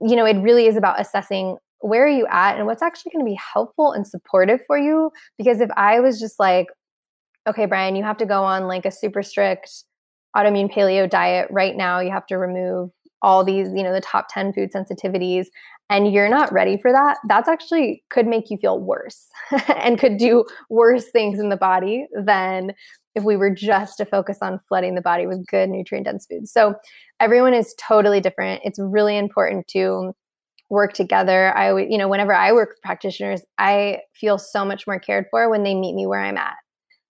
[0.00, 3.24] you know it really is about assessing where are you at and what's actually going
[3.24, 5.10] to be helpful and supportive for you.
[5.38, 6.66] Because if i was just like
[7.48, 9.84] okay brian you have to go on like a super strict
[10.36, 12.00] autoimmune paleo diet right now.
[12.00, 12.90] You have to remove
[13.22, 15.46] all these you know the top 10 food sensitivities
[15.90, 19.26] and you're not ready for that that's actually could make you feel worse
[19.76, 22.72] and could do worse things in the body than
[23.14, 26.52] if we were just to focus on flooding the body with good nutrient dense foods.
[26.52, 26.74] So
[27.18, 28.62] everyone is totally different.
[28.64, 30.12] It's really important to
[30.68, 31.56] work together.
[31.56, 35.50] I you know, whenever I work with practitioners, I feel so much more cared for
[35.50, 36.54] when they meet me where I'm at.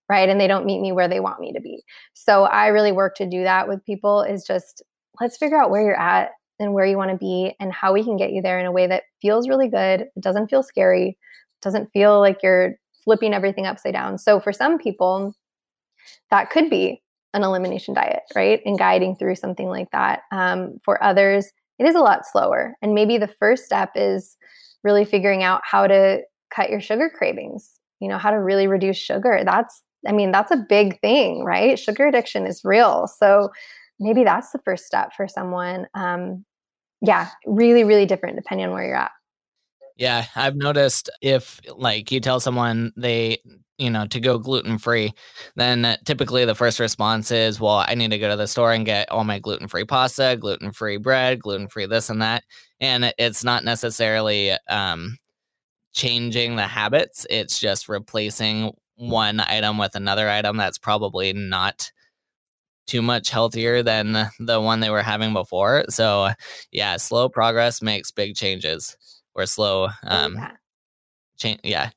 [0.09, 0.29] Right.
[0.29, 1.83] And they don't meet me where they want me to be.
[2.15, 4.83] So I really work to do that with people is just
[5.21, 8.03] let's figure out where you're at and where you want to be and how we
[8.03, 10.01] can get you there in a way that feels really good.
[10.01, 11.17] It doesn't feel scary,
[11.63, 14.19] doesn't feel like you're flipping everything upside down.
[14.19, 15.35] So for some people,
[16.31, 18.61] that could be an elimination diet, right?
[18.65, 20.23] And guiding through something like that.
[20.33, 22.75] Um, for others, it is a lot slower.
[22.83, 24.37] And maybe the first step is
[24.83, 26.23] really figuring out how to
[26.55, 29.43] cut your sugar cravings, you know, how to really reduce sugar.
[29.45, 31.79] That's, I mean, that's a big thing, right?
[31.79, 33.07] Sugar addiction is real.
[33.07, 33.51] So
[33.99, 35.87] maybe that's the first step for someone.
[35.95, 36.45] Um,
[37.03, 39.13] yeah, really, really different depending on where you're at.
[40.01, 43.39] Yeah, I've noticed if like you tell someone they
[43.79, 45.13] you know, to go gluten free,
[45.57, 48.85] then typically the first response is, well, I need to go to the store and
[48.85, 52.45] get all my gluten free pasta, gluten free bread, gluten free this and that.
[52.81, 55.17] And it's not necessarily um,
[55.95, 61.93] changing the habits, it's just replacing one item with another item that's probably not
[62.87, 65.85] too much healthier than the one they were having before.
[65.91, 66.31] So,
[66.73, 68.97] yeah, slow progress makes big changes.
[69.35, 70.51] Or slow um, yeah.
[71.37, 71.91] change, yeah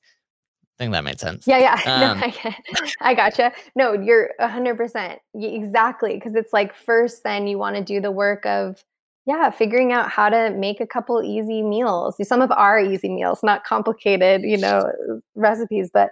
[0.80, 1.46] I think that made sense.
[1.46, 1.82] Yeah, yeah.
[1.86, 2.58] Um, no, I,
[3.12, 3.52] I gotcha.
[3.76, 5.18] No, you're 100%.
[5.36, 6.16] Exactly.
[6.16, 8.84] Because it's like, first, then you want to do the work of,
[9.26, 12.16] yeah, figuring out how to make a couple easy meals.
[12.28, 14.92] Some of our easy meals, not complicated, you know,
[15.36, 16.10] recipes, but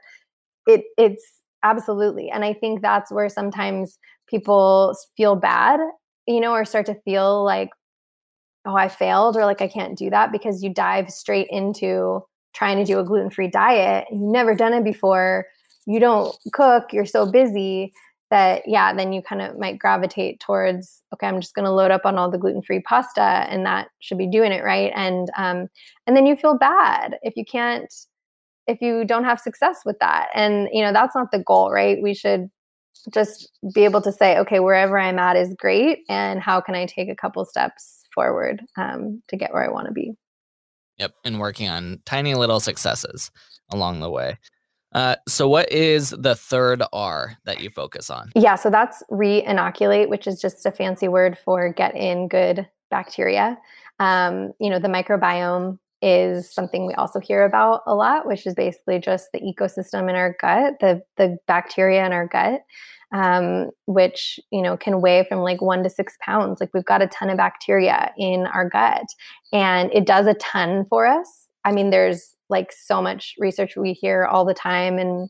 [0.67, 1.23] it it's
[1.63, 2.29] absolutely.
[2.29, 5.79] And I think that's where sometimes people feel bad,
[6.27, 7.69] you know, or start to feel like,
[8.65, 12.77] oh, I failed, or like I can't do that because you dive straight into trying
[12.77, 15.45] to do a gluten free diet, you've never done it before,
[15.85, 17.93] you don't cook, you're so busy
[18.29, 21.91] that, yeah, then you kind of might gravitate towards, okay, I'm just going to load
[21.91, 24.91] up on all the gluten free pasta and that should be doing it right.
[24.95, 25.67] And, um,
[26.07, 27.93] and then you feel bad if you can't,
[28.67, 30.29] if you don't have success with that.
[30.33, 32.01] And, you know, that's not the goal, right?
[32.01, 32.49] We should
[33.13, 35.99] just be able to say, okay, wherever I'm at is great.
[36.07, 39.87] And how can I take a couple steps forward um, to get where I want
[39.87, 40.13] to be?
[40.97, 43.31] Yep, and working on tiny little successes
[43.71, 44.37] along the way.
[44.93, 48.31] Uh, so, what is the third R that you focus on?
[48.35, 52.67] Yeah, so that's re inoculate, which is just a fancy word for get in good
[52.89, 53.57] bacteria.
[53.99, 58.53] Um, you know, the microbiome is something we also hear about a lot, which is
[58.53, 62.61] basically just the ecosystem in our gut, the the bacteria in our gut,
[63.13, 66.59] um, which you know can weigh from like one to six pounds.
[66.59, 69.05] Like we've got a ton of bacteria in our gut,
[69.51, 71.47] and it does a ton for us.
[71.65, 75.29] I mean, there's like so much research we hear all the time, and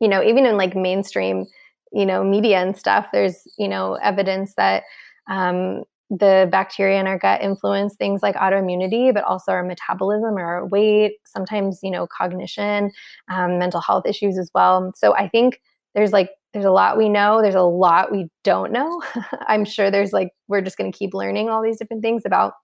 [0.00, 1.46] you know, even in like mainstream,
[1.92, 4.84] you know, media and stuff, there's you know evidence that
[5.28, 10.42] um, the bacteria in our gut influence things like autoimmunity, but also our metabolism or
[10.42, 12.90] our weight, sometimes, you know, cognition,
[13.30, 14.92] um, mental health issues as well.
[14.96, 15.60] So I think
[15.94, 19.02] there's like, there's a lot we know, there's a lot we don't know.
[19.46, 22.54] I'm sure there's like, we're just going to keep learning all these different things about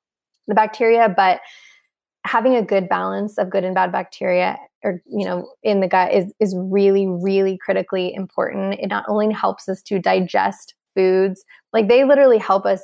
[0.49, 1.41] the bacteria, but
[2.26, 6.12] having a good balance of good and bad bacteria or you know in the gut
[6.12, 11.89] is is really really critically important it not only helps us to digest foods like
[11.89, 12.82] they literally help us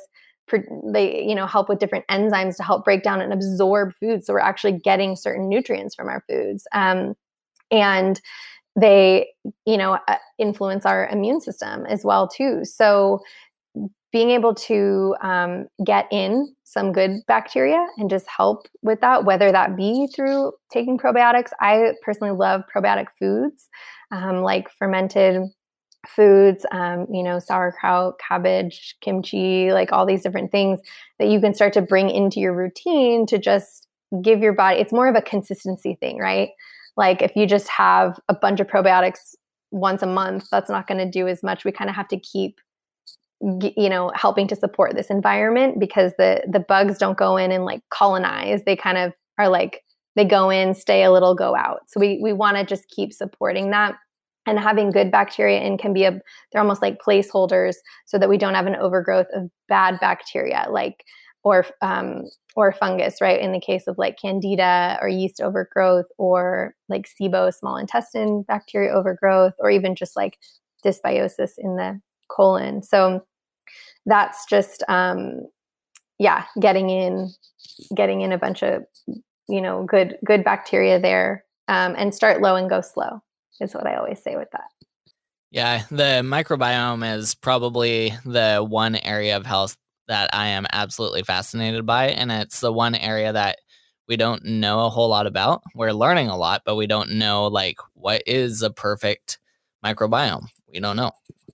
[0.93, 4.33] they you know help with different enzymes to help break down and absorb food so
[4.33, 7.13] we're actually getting certain nutrients from our foods um,
[7.71, 8.21] and
[8.75, 9.27] they
[9.65, 13.19] you know uh, influence our immune system as well too so
[14.11, 19.51] being able to um, get in some good bacteria and just help with that whether
[19.51, 23.69] that be through taking probiotics i personally love probiotic foods
[24.11, 25.43] um, like fermented
[26.07, 30.79] foods, um, you know, sauerkraut, cabbage, kimchi, like all these different things
[31.19, 33.87] that you can start to bring into your routine to just
[34.21, 36.49] give your body, it's more of a consistency thing, right?
[36.97, 39.35] Like if you just have a bunch of probiotics
[39.71, 41.65] once a month, that's not going to do as much.
[41.65, 42.59] We kind of have to keep
[43.75, 47.65] you know helping to support this environment because the the bugs don't go in and
[47.65, 48.63] like colonize.
[48.65, 49.81] They kind of are like
[50.15, 51.81] they go in stay a little go out.
[51.87, 53.95] So we we want to just keep supporting that.
[54.45, 56.11] And having good bacteria in can be a
[56.51, 57.75] they're almost like placeholders
[58.05, 60.67] so that we don't have an overgrowth of bad bacteria.
[60.69, 61.03] Like
[61.43, 62.25] or um,
[62.55, 67.53] or fungus right in the case of like candida or yeast overgrowth or like sibo
[67.53, 70.37] small intestine bacteria overgrowth or even just like
[70.85, 73.23] dysbiosis in the colon so
[74.05, 75.41] that's just um
[76.19, 77.29] yeah getting in
[77.95, 78.83] getting in a bunch of
[79.47, 83.21] you know good good bacteria there um, and start low and go slow
[83.61, 84.67] is what I always say with that.
[85.51, 89.77] Yeah, the microbiome is probably the one area of health
[90.07, 92.09] that I am absolutely fascinated by.
[92.09, 93.59] And it's the one area that
[94.07, 95.63] we don't know a whole lot about.
[95.75, 99.39] We're learning a lot, but we don't know like what is a perfect
[99.83, 100.47] microbiome.
[100.71, 101.11] We don't know.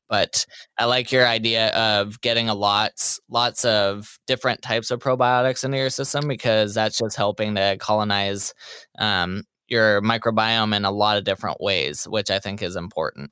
[0.07, 0.47] But
[0.77, 5.77] I like your idea of getting a lots lots of different types of probiotics into
[5.77, 8.55] your system because that's just helping to colonize
[8.97, 13.29] um, your microbiome in a lot of different ways, which I think is important.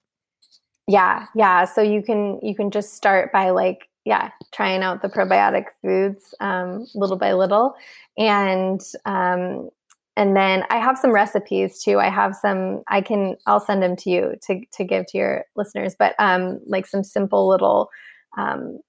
[0.88, 1.66] Yeah, yeah.
[1.66, 6.34] So you can you can just start by like yeah trying out the probiotic foods
[6.40, 7.76] um, little by little,
[8.18, 9.70] and um,
[10.16, 12.00] and then I have some recipes too.
[12.00, 15.46] I have some I can I'll send them to you to to give to your
[15.56, 17.90] listeners, but um, like some simple little
[18.38, 18.80] um,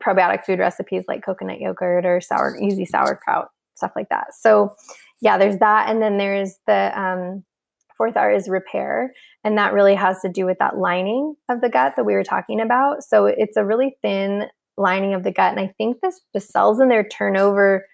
[0.00, 4.34] probiotic food recipes like coconut yogurt or sour easy sauerkraut stuff like that.
[4.34, 4.76] So
[5.20, 5.88] yeah, there's that.
[5.88, 7.44] And then there's the um,
[7.96, 9.12] fourth R is repair.
[9.44, 12.24] And that really has to do with that lining of the gut that we were
[12.24, 13.02] talking about.
[13.02, 14.44] So it's a really thin
[14.78, 15.50] lining of the gut.
[15.50, 17.86] And I think this the cells in there turn over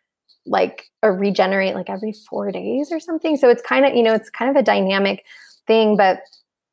[0.47, 3.37] like or regenerate like every four days or something.
[3.37, 5.24] So it's kind of, you know, it's kind of a dynamic
[5.66, 6.20] thing, but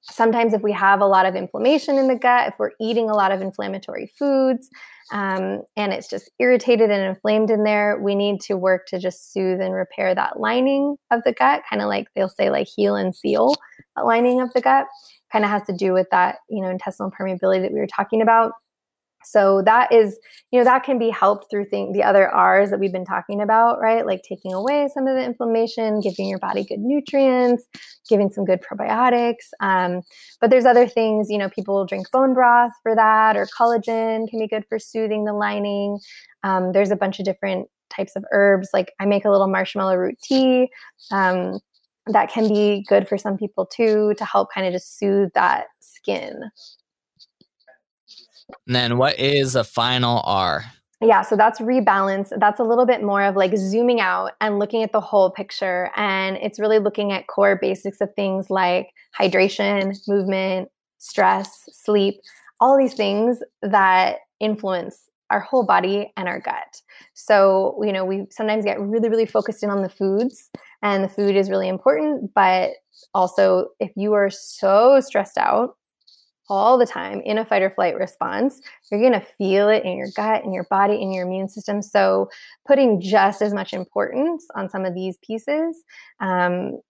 [0.02, 3.14] sometimes if we have a lot of inflammation in the gut, if we're eating a
[3.14, 4.70] lot of inflammatory foods,
[5.12, 9.32] um, and it's just irritated and inflamed in there, we need to work to just
[9.32, 12.96] soothe and repair that lining of the gut, kind of like they'll say, like heal
[12.96, 13.56] and seal
[13.96, 14.88] that lining of the gut.
[15.32, 18.22] Kind of has to do with that, you know, intestinal permeability that we were talking
[18.22, 18.54] about.
[19.24, 20.18] So that is,
[20.52, 23.42] you know, that can be helped through thing, the other R's that we've been talking
[23.42, 24.06] about, right?
[24.06, 27.64] Like taking away some of the inflammation, giving your body good nutrients,
[28.10, 29.50] giving some good probiotics.
[29.60, 30.02] Um,
[30.40, 34.40] but there's other things, you know, people drink bone broth for that, or collagen can
[34.40, 36.00] be good for soothing the lining.
[36.44, 38.70] Um, there's a bunch of different types of herbs.
[38.74, 40.70] Like I make a little marshmallow root tea.
[41.12, 41.60] Um,
[42.08, 45.66] that can be good for some people too to help kind of just soothe that
[45.80, 46.50] skin
[48.68, 50.66] and then what is a final R?
[51.04, 52.32] Yeah, so that's rebalance.
[52.38, 55.90] That's a little bit more of like zooming out and looking at the whole picture.
[55.96, 62.22] And it's really looking at core basics of things like hydration, movement, stress, sleep,
[62.60, 66.82] all these things that influence our whole body and our gut.
[67.16, 70.52] So, you know, we sometimes get really, really focused in on the foods
[70.84, 72.32] and the food is really important.
[72.36, 72.72] But
[73.16, 75.78] also, if you are so stressed out
[76.52, 78.60] all the time in a fight or flight response,
[78.92, 81.82] you're going to feel it in your gut, in your body, in your immune system.
[81.82, 82.30] So,
[82.68, 85.84] putting just as much importance on some of these pieces.
[86.20, 86.82] Um,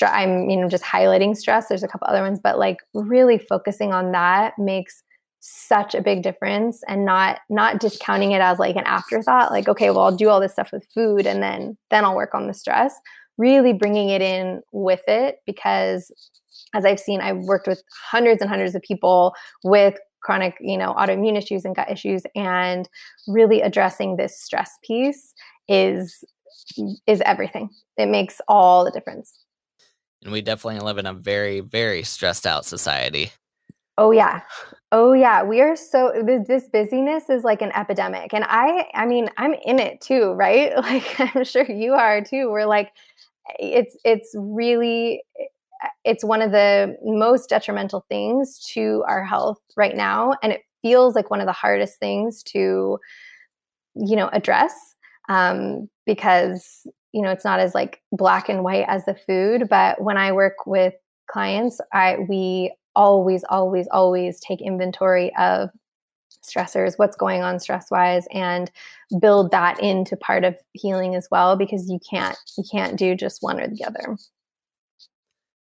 [0.00, 1.68] I'm, you know, just highlighting stress.
[1.68, 5.02] There's a couple other ones, but like really focusing on that makes
[5.40, 9.90] such a big difference and not not discounting it as like an afterthought like okay
[9.90, 12.54] well I'll do all this stuff with food and then then I'll work on the
[12.54, 12.92] stress
[13.38, 16.10] really bringing it in with it because
[16.76, 20.92] as I've seen I've worked with hundreds and hundreds of people with chronic you know
[20.94, 22.88] autoimmune issues and gut issues and
[23.26, 25.34] really addressing this stress piece
[25.68, 26.24] is
[27.06, 29.38] is everything it makes all the difference
[30.22, 33.30] and we definitely live in a very very stressed out society
[33.98, 34.42] Oh yeah.
[34.92, 38.34] Oh yeah, we are so this busyness is like an epidemic.
[38.34, 40.72] And I I mean, I'm in it too, right?
[40.76, 42.50] Like I'm sure you are too.
[42.50, 42.92] We're like
[43.58, 45.22] it's it's really
[46.04, 51.14] it's one of the most detrimental things to our health right now and it feels
[51.14, 52.98] like one of the hardest things to
[53.94, 54.72] you know address
[55.28, 60.00] um, because you know it's not as like black and white as the food but
[60.00, 60.94] when i work with
[61.28, 65.70] clients i we always, always, always take inventory of
[66.42, 68.70] stressors, what's going on stress wise, and
[69.20, 73.42] build that into part of healing as well because you can't you can't do just
[73.42, 74.16] one or the other.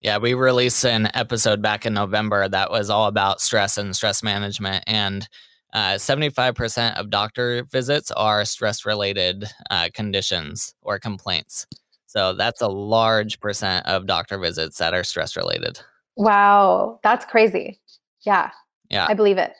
[0.03, 4.23] Yeah, we released an episode back in November that was all about stress and stress
[4.23, 4.83] management.
[4.89, 5.29] And
[5.73, 11.67] uh, 75% of doctor visits are stress related uh, conditions or complaints.
[12.07, 15.81] So that's a large percent of doctor visits that are stress related.
[16.17, 17.81] Wow, that's crazy.
[18.23, 18.51] Yeah.
[18.91, 19.07] Yeah.
[19.09, 19.53] I believe it.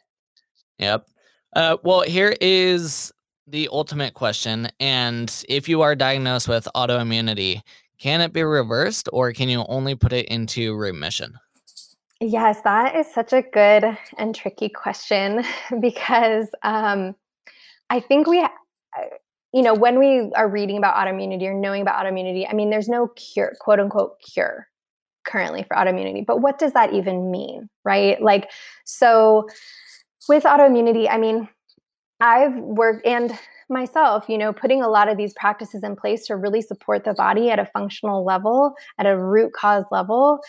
[0.78, 1.07] Yep.
[1.55, 3.12] Uh, well, here is
[3.47, 4.68] the ultimate question.
[4.80, 7.62] And if you are diagnosed with autoimmunity,
[8.03, 11.38] can it be reversed or can you only put it into remission?
[12.20, 15.44] Yes, that is such a good and tricky question
[15.80, 17.14] because um,
[17.90, 18.48] I think we, uh,
[19.53, 22.88] you know, when we are reading about autoimmunity or knowing about autoimmunity, I mean, there's
[22.88, 24.66] no cure, quote unquote, cure
[25.24, 26.26] currently for autoimmunity.
[26.26, 28.20] But what does that even mean, right?
[28.20, 28.50] Like,
[28.84, 29.48] so
[30.28, 31.48] with autoimmunity, I mean,
[32.20, 33.38] I've worked and
[33.72, 37.14] myself, you know, putting a lot of these practices in place to really support the
[37.14, 40.40] body at a functional level, at a root cause level.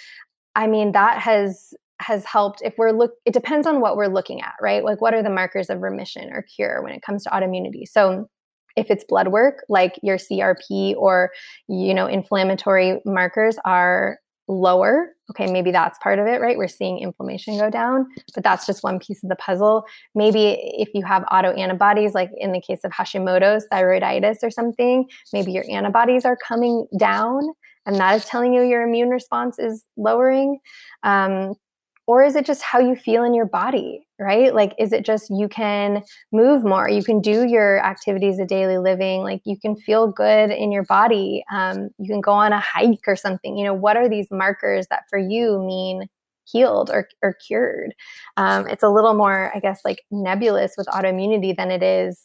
[0.55, 4.41] I mean, that has has helped if we're look it depends on what we're looking
[4.41, 4.83] at, right?
[4.83, 7.87] Like what are the markers of remission or cure when it comes to autoimmunity?
[7.87, 8.27] So
[8.75, 11.31] if it's blood work like your CRP or
[11.67, 14.17] you know inflammatory markers are
[14.47, 15.09] lower.
[15.31, 16.57] Okay maybe that's part of it right?
[16.57, 19.85] We're seeing inflammation go down but that's just one piece of the puzzle.
[20.15, 25.51] Maybe if you have autoantibodies like in the case of hashimoto's thyroiditis or something maybe
[25.51, 27.43] your antibodies are coming down
[27.85, 30.59] and that is telling you your immune response is lowering.
[31.03, 31.55] Um,
[32.05, 34.53] or is it just how you feel in your body right?
[34.55, 38.77] Like is it just you can move more you can do your activities of daily
[38.77, 42.59] living like you can feel good in your body um, you can go on a
[42.59, 46.07] hike or something you know what are these markers that for you mean
[46.45, 47.93] healed or, or cured?
[48.37, 52.21] Um, it's a little more i guess like nebulous with autoimmunity than it is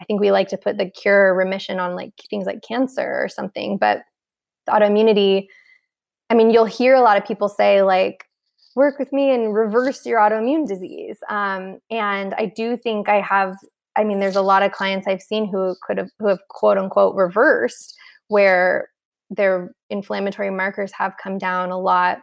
[0.00, 3.28] i think we like to put the cure remission on like things like cancer or
[3.28, 4.02] something but
[4.66, 5.46] the autoimmunity
[6.30, 8.24] i mean you'll hear a lot of people say like
[8.76, 11.18] work with me and reverse your autoimmune disease.
[11.28, 13.54] Um, and I do think I have,
[13.96, 16.78] I mean, there's a lot of clients I've seen who could have, who have quote
[16.78, 17.94] unquote reversed
[18.28, 18.88] where
[19.28, 22.18] their inflammatory markers have come down a lot.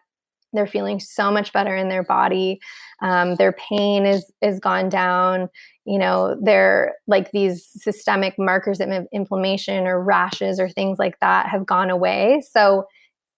[0.54, 2.60] They're feeling so much better in their body.
[3.02, 5.50] Um, their pain is is gone down.
[5.86, 11.48] You know, they're like these systemic markers of inflammation or rashes or things like that
[11.50, 12.41] have gone away.
[12.50, 12.86] So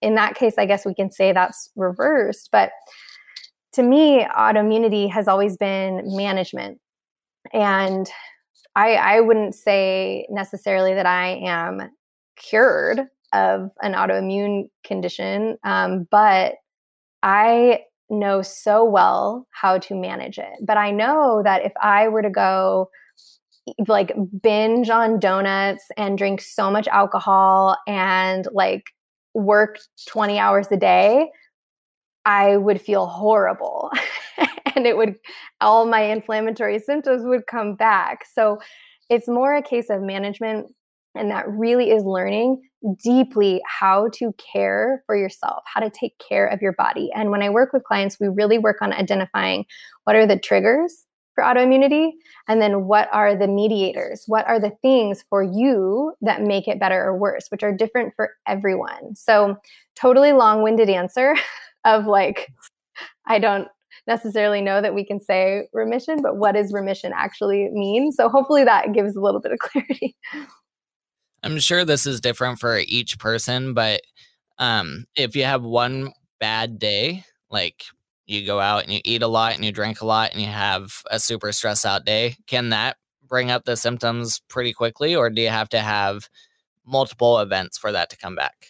[0.01, 2.49] in that case, I guess we can say that's reversed.
[2.51, 2.71] But
[3.73, 6.79] to me, autoimmunity has always been management.
[7.53, 8.09] And
[8.75, 11.91] I, I wouldn't say necessarily that I am
[12.35, 13.01] cured
[13.33, 16.55] of an autoimmune condition, um, but
[17.21, 20.57] I know so well how to manage it.
[20.61, 22.89] But I know that if I were to go
[23.87, 28.85] like binge on donuts and drink so much alcohol and like
[29.33, 29.77] work
[30.07, 31.29] 20 hours a day,
[32.25, 33.91] I would feel horrible.
[34.75, 35.15] and it would,
[35.61, 38.25] all my inflammatory symptoms would come back.
[38.33, 38.59] So
[39.09, 40.67] it's more a case of management.
[41.15, 42.61] And that really is learning
[43.03, 47.09] deeply how to care for yourself, how to take care of your body.
[47.13, 49.65] And when I work with clients, we really work on identifying
[50.03, 51.05] what are the triggers
[51.39, 52.11] for autoimmunity?
[52.47, 54.23] And then what are the mediators?
[54.27, 58.13] What are the things for you that make it better or worse, which are different
[58.15, 59.15] for everyone?
[59.15, 59.57] So,
[59.95, 61.35] totally long winded answer
[61.85, 62.51] of like,
[63.25, 63.67] I don't
[64.07, 68.11] necessarily know that we can say remission, but what does remission actually mean?
[68.11, 70.15] So, hopefully, that gives a little bit of clarity.
[71.43, 74.01] I'm sure this is different for each person, but
[74.57, 76.11] um, if you have one
[76.41, 77.83] bad day, like
[78.29, 80.47] you go out and you eat a lot and you drink a lot and you
[80.47, 85.29] have a super stress out day, can that bring up the symptoms pretty quickly, or
[85.29, 86.29] do you have to have
[86.85, 88.67] multiple events for that to come back?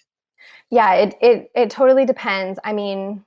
[0.70, 2.60] Yeah, it it it totally depends.
[2.64, 3.24] I mean,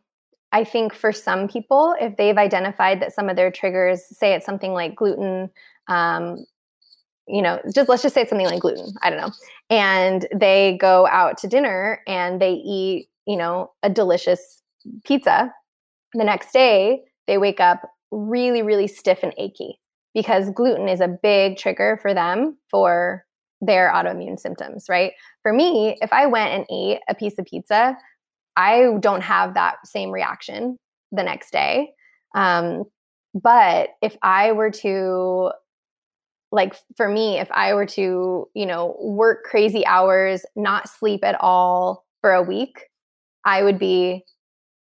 [0.53, 4.47] I think for some people, if they've identified that some of their triggers, say it's
[4.47, 5.51] something like gluten,
[5.89, 6.45] um,
[7.27, 9.33] you know, just let's just say it's something like gluten, I don't know,
[9.71, 14.63] and they go out to dinner and they eat, you know, a delicious
[15.05, 15.53] pizza.
[16.15, 19.79] The next day, they wake up really, really stiff and achy
[20.15, 23.25] because gluten is a big trigger for them for
[23.61, 25.13] their autoimmune symptoms, right?
[25.43, 27.97] For me, if I went and ate a piece of pizza,
[28.57, 30.77] I don't have that same reaction
[31.13, 31.93] the next day.
[32.35, 32.85] Um,
[33.35, 35.53] but if I were to,
[36.51, 41.41] like, for me, if I were to, you know, work crazy hours, not sleep at
[41.41, 42.89] all for a week,
[43.47, 44.25] I would be,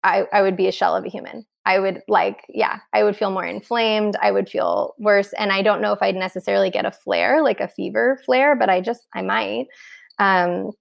[0.05, 1.45] I, I would be a shell of a human.
[1.65, 4.15] I would like, yeah, I would feel more inflamed.
[4.21, 5.33] I would feel worse.
[5.33, 8.69] And I don't know if I'd necessarily get a flare, like a fever flare, but
[8.69, 9.65] I just, I might.
[10.19, 10.71] Um,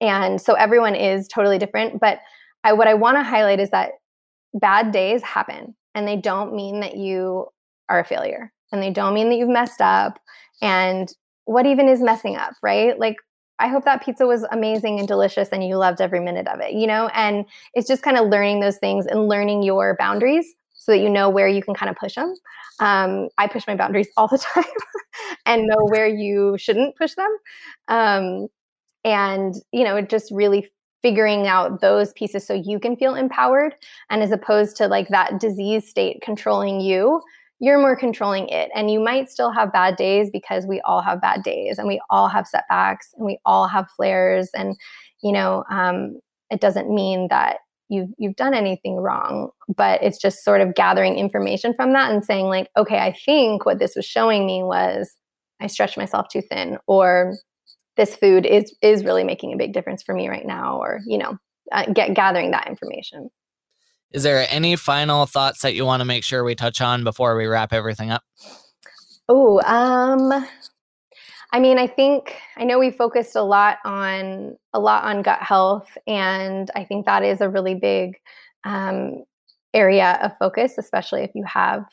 [0.00, 2.00] and so everyone is totally different.
[2.00, 2.18] But
[2.64, 3.92] I, what I want to highlight is that
[4.54, 7.46] bad days happen and they don't mean that you
[7.88, 10.18] are a failure and they don't mean that you've messed up.
[10.60, 11.08] And
[11.44, 12.98] what even is messing up, right?
[12.98, 13.16] Like,
[13.58, 16.72] I hope that pizza was amazing and delicious and you loved every minute of it,
[16.72, 17.08] you know?
[17.14, 17.44] And
[17.74, 21.30] it's just kind of learning those things and learning your boundaries so that you know
[21.30, 22.34] where you can kind of push them.
[22.80, 24.64] Um, I push my boundaries all the time
[25.46, 27.36] and know where you shouldn't push them.
[27.88, 28.48] Um,
[29.04, 30.68] and you know just really
[31.02, 33.74] figuring out those pieces so you can feel empowered
[34.10, 37.20] and as opposed to like that disease state controlling you
[37.62, 38.70] you're more controlling it.
[38.74, 42.02] And you might still have bad days because we all have bad days and we
[42.10, 44.50] all have setbacks and we all have flares.
[44.52, 44.76] And
[45.22, 46.18] you know um,
[46.50, 47.58] it doesn't mean that
[47.88, 52.24] you've you've done anything wrong but it's just sort of gathering information from that and
[52.24, 55.16] saying like okay i think what this was showing me was
[55.60, 57.34] i stretched myself too thin or
[57.96, 61.18] this food is is really making a big difference for me right now or you
[61.18, 61.36] know
[61.72, 63.28] uh, get gathering that information
[64.12, 67.36] is there any final thoughts that you want to make sure we touch on before
[67.36, 68.22] we wrap everything up
[69.28, 70.46] oh um
[71.52, 75.40] i mean i think i know we focused a lot on a lot on gut
[75.40, 78.16] health and i think that is a really big
[78.64, 79.24] um,
[79.74, 81.84] area of focus especially if you have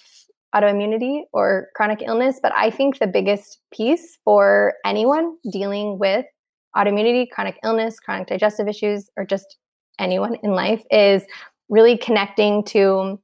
[0.56, 2.40] autoimmunity or chronic illness.
[2.42, 6.26] But I think the biggest piece for anyone dealing with
[6.76, 9.58] autoimmunity, chronic illness, chronic digestive issues, or just
[10.00, 11.24] anyone in life is
[11.70, 13.20] really connecting to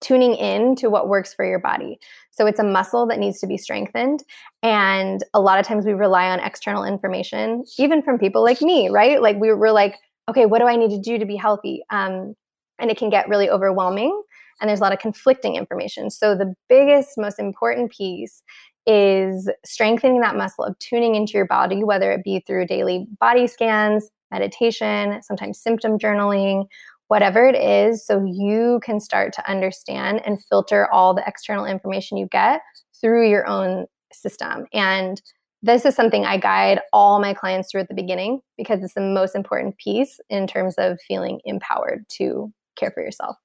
[0.00, 1.98] tuning in to what works for your body.
[2.30, 4.22] So it's a muscle that needs to be strengthened.
[4.62, 8.88] And a lot of times we rely on external information, even from people like me,
[8.90, 9.22] right?
[9.22, 9.96] Like we were like,
[10.28, 11.82] okay, what do I need to do to be healthy?
[11.90, 12.34] Um,
[12.78, 14.20] and it can get really overwhelming
[14.60, 16.10] and there's a lot of conflicting information.
[16.10, 18.42] So the biggest, most important piece
[18.86, 23.46] is strengthening that muscle of tuning into your body, whether it be through daily body
[23.46, 26.66] scans, meditation, sometimes symptom journaling,
[27.08, 32.16] whatever it is, so you can start to understand and filter all the external information
[32.16, 32.60] you get
[33.00, 34.66] through your own system.
[34.72, 35.20] And
[35.62, 39.00] this is something I guide all my clients through at the beginning because it's the
[39.00, 43.36] most important piece in terms of feeling empowered to care for yourself.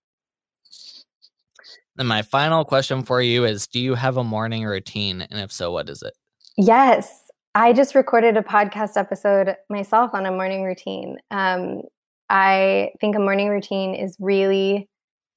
[1.97, 5.21] And my final question for you is Do you have a morning routine?
[5.29, 6.13] And if so, what is it?
[6.57, 7.25] Yes.
[7.55, 11.17] I just recorded a podcast episode myself on a morning routine.
[11.31, 11.81] Um,
[12.29, 14.87] I think a morning routine is really,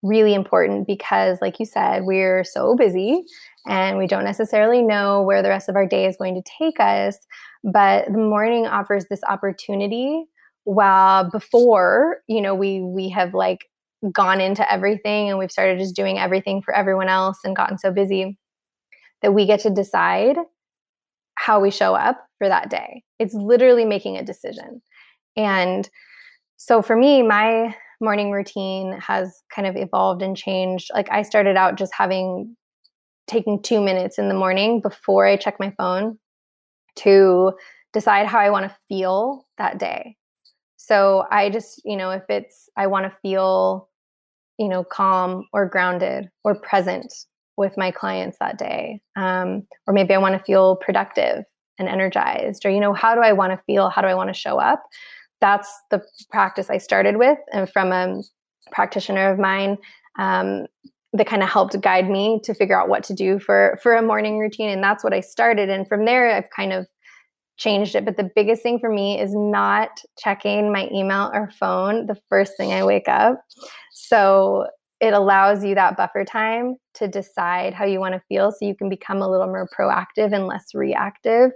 [0.02, 3.22] really important because, like you said, we're so busy
[3.66, 6.80] and we don't necessarily know where the rest of our day is going to take
[6.80, 7.16] us.
[7.64, 10.24] But the morning offers this opportunity
[10.64, 13.66] while before, you know, we we have like
[14.12, 17.92] gone into everything and we've started just doing everything for everyone else and gotten so
[17.92, 18.38] busy
[19.22, 20.36] that we get to decide
[21.36, 23.04] how we show up for that day.
[23.18, 24.82] It's literally making a decision.
[25.36, 25.88] And
[26.64, 30.90] so for me, my morning routine has kind of evolved and changed.
[30.94, 32.56] Like I started out just having
[33.26, 36.20] taking two minutes in the morning before I check my phone
[36.98, 37.52] to
[37.92, 40.16] decide how I want to feel that day.
[40.76, 43.88] So I just, you know, if it's, I want to feel
[44.56, 47.12] you know, calm or grounded or present
[47.56, 49.00] with my clients that day.
[49.16, 51.44] Um, or maybe I want to feel productive
[51.78, 53.88] and energized, or, you know, how do I want to feel?
[53.88, 54.80] How do I want to show up?
[55.42, 57.38] That's the practice I started with.
[57.52, 58.22] And from a
[58.70, 59.76] practitioner of mine,
[60.18, 60.66] um,
[61.12, 64.00] that kind of helped guide me to figure out what to do for for a
[64.00, 66.86] morning routine and that's what i started and from there i've kind of
[67.58, 72.06] changed it but the biggest thing for me is not checking my email or phone
[72.06, 73.44] the first thing i wake up
[73.92, 74.66] so
[75.02, 78.74] it allows you that buffer time to decide how you want to feel so you
[78.74, 81.50] can become a little more proactive and less reactive.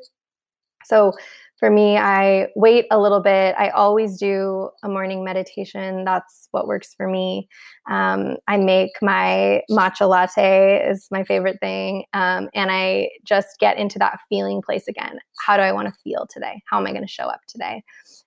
[0.84, 1.12] So
[1.58, 3.54] for me, I wait a little bit.
[3.58, 6.04] I always do a morning meditation.
[6.04, 7.48] That's what works for me.
[7.90, 13.78] Um, I make my matcha latte is my favorite thing, um, and I just get
[13.78, 15.18] into that feeling place again.
[15.44, 16.62] How do I want to feel today?
[16.70, 17.82] How am I going to show up today?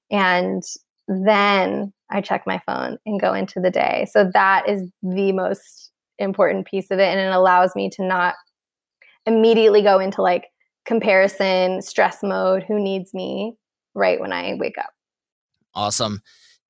[0.10, 0.64] And
[1.08, 4.08] then I check my phone and go into the day.
[4.12, 7.08] So that is the most important piece of it.
[7.08, 8.36] And it allows me to not
[9.26, 10.48] immediately go into like
[10.90, 13.56] comparison, stress mode, who needs me
[13.94, 14.90] right when I wake up.
[15.76, 16.24] Awesome.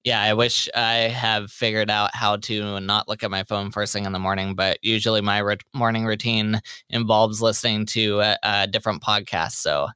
[0.03, 3.93] Yeah, I wish I have figured out how to not look at my phone first
[3.93, 6.59] thing in the morning, but usually my re- morning routine
[6.89, 9.53] involves listening to a, different podcast.
[9.53, 9.87] So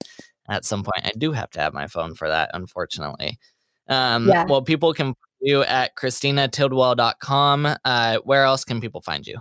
[0.48, 3.38] at some point, I do have to have my phone for that, unfortunately.
[3.90, 4.46] Um, yeah.
[4.48, 7.68] Well, people can you at christinatidwell.com.
[7.86, 9.40] Uh, where else can people find you?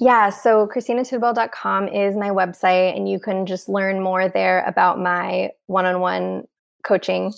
[0.00, 5.50] Yeah, so christinatidwell.com is my website, and you can just learn more there about my
[5.66, 6.44] one on one
[6.84, 7.32] coaching.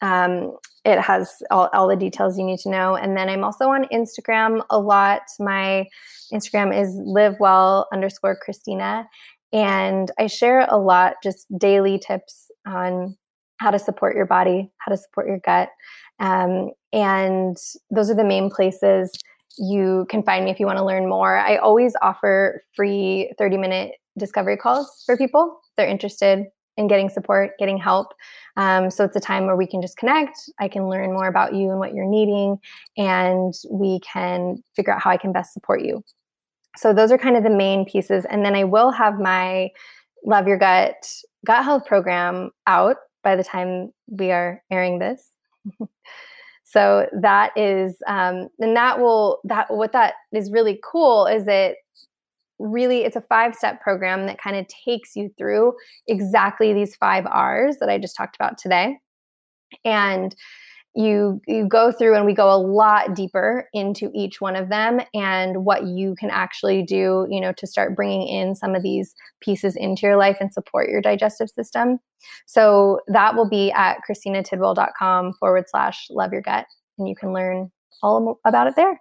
[0.00, 2.94] Um, it has all, all the details you need to know.
[2.94, 5.22] And then I'm also on Instagram a lot.
[5.38, 5.86] My
[6.32, 9.06] Instagram is live well underscore Christina.
[9.52, 13.16] And I share a lot just daily tips on
[13.58, 15.68] how to support your body, how to support your gut.
[16.18, 17.56] Um, and
[17.90, 19.12] those are the main places
[19.58, 21.36] you can find me if you want to learn more.
[21.36, 25.60] I always offer free 30 minute discovery calls for people.
[25.76, 26.46] They're interested
[26.76, 28.14] in getting support, getting help.
[28.56, 30.38] Um, so it's a time where we can just connect.
[30.60, 32.58] I can learn more about you and what you're needing,
[32.96, 36.04] and we can figure out how I can best support you.
[36.76, 38.24] So those are kind of the main pieces.
[38.30, 39.70] And then I will have my
[40.24, 40.94] Love Your Gut
[41.44, 45.30] gut health program out by the time we are airing this.
[46.64, 51.76] So that is, um, and that will, that what that is really cool is it
[52.58, 55.72] really it's a five step program that kind of takes you through
[56.08, 58.98] exactly these five R's that I just talked about today.
[59.84, 60.34] And
[60.98, 65.00] you you go through and we go a lot deeper into each one of them
[65.14, 69.14] and what you can actually do you know to start bringing in some of these
[69.40, 72.00] pieces into your life and support your digestive system.
[72.46, 76.66] So that will be at christinatidwell.com forward slash love your gut
[76.98, 77.70] and you can learn
[78.02, 79.00] all about it there.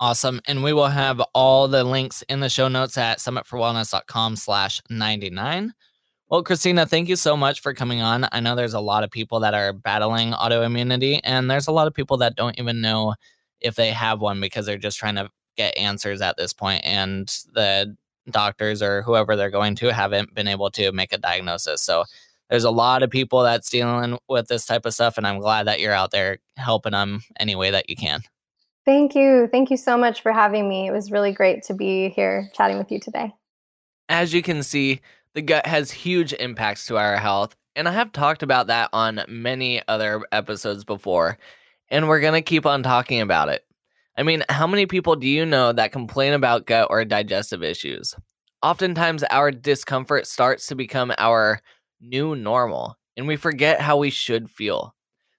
[0.00, 4.80] Awesome and we will have all the links in the show notes at summitforwellness.com slash
[4.90, 5.74] 99
[6.30, 8.26] well, Christina, thank you so much for coming on.
[8.32, 11.86] I know there's a lot of people that are battling autoimmunity, and there's a lot
[11.86, 13.14] of people that don't even know
[13.60, 17.28] if they have one because they're just trying to get answers at this point, and
[17.52, 17.96] the
[18.30, 21.82] doctors or whoever they're going to haven't been able to make a diagnosis.
[21.82, 22.04] So
[22.48, 25.66] there's a lot of people that's dealing with this type of stuff, and I'm glad
[25.66, 28.22] that you're out there helping them any way that you can.
[28.84, 29.48] Thank you.
[29.50, 30.86] Thank you so much for having me.
[30.86, 33.32] It was really great to be here chatting with you today.
[34.08, 35.00] As you can see,
[35.34, 39.24] the gut has huge impacts to our health, and I have talked about that on
[39.28, 41.38] many other episodes before,
[41.90, 43.64] and we're going to keep on talking about it.
[44.16, 48.14] I mean, how many people do you know that complain about gut or digestive issues?
[48.62, 51.60] Oftentimes, our discomfort starts to become our
[52.00, 54.94] new normal, and we forget how we should feel.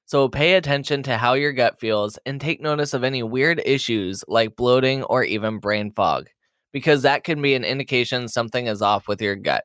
[0.08, 4.26] So, pay attention to how your gut feels and take notice of any weird issues
[4.28, 6.30] like bloating or even brain fog,
[6.74, 9.64] because that can be an indication something is off with your gut.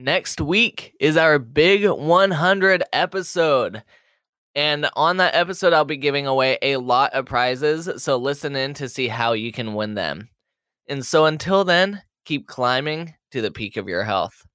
[0.00, 3.82] Next week is our big 100 episode.
[4.54, 8.02] And on that episode, I'll be giving away a lot of prizes.
[8.02, 10.30] So listen in to see how you can win them.
[10.88, 14.46] And so until then, keep climbing to the peak of your health.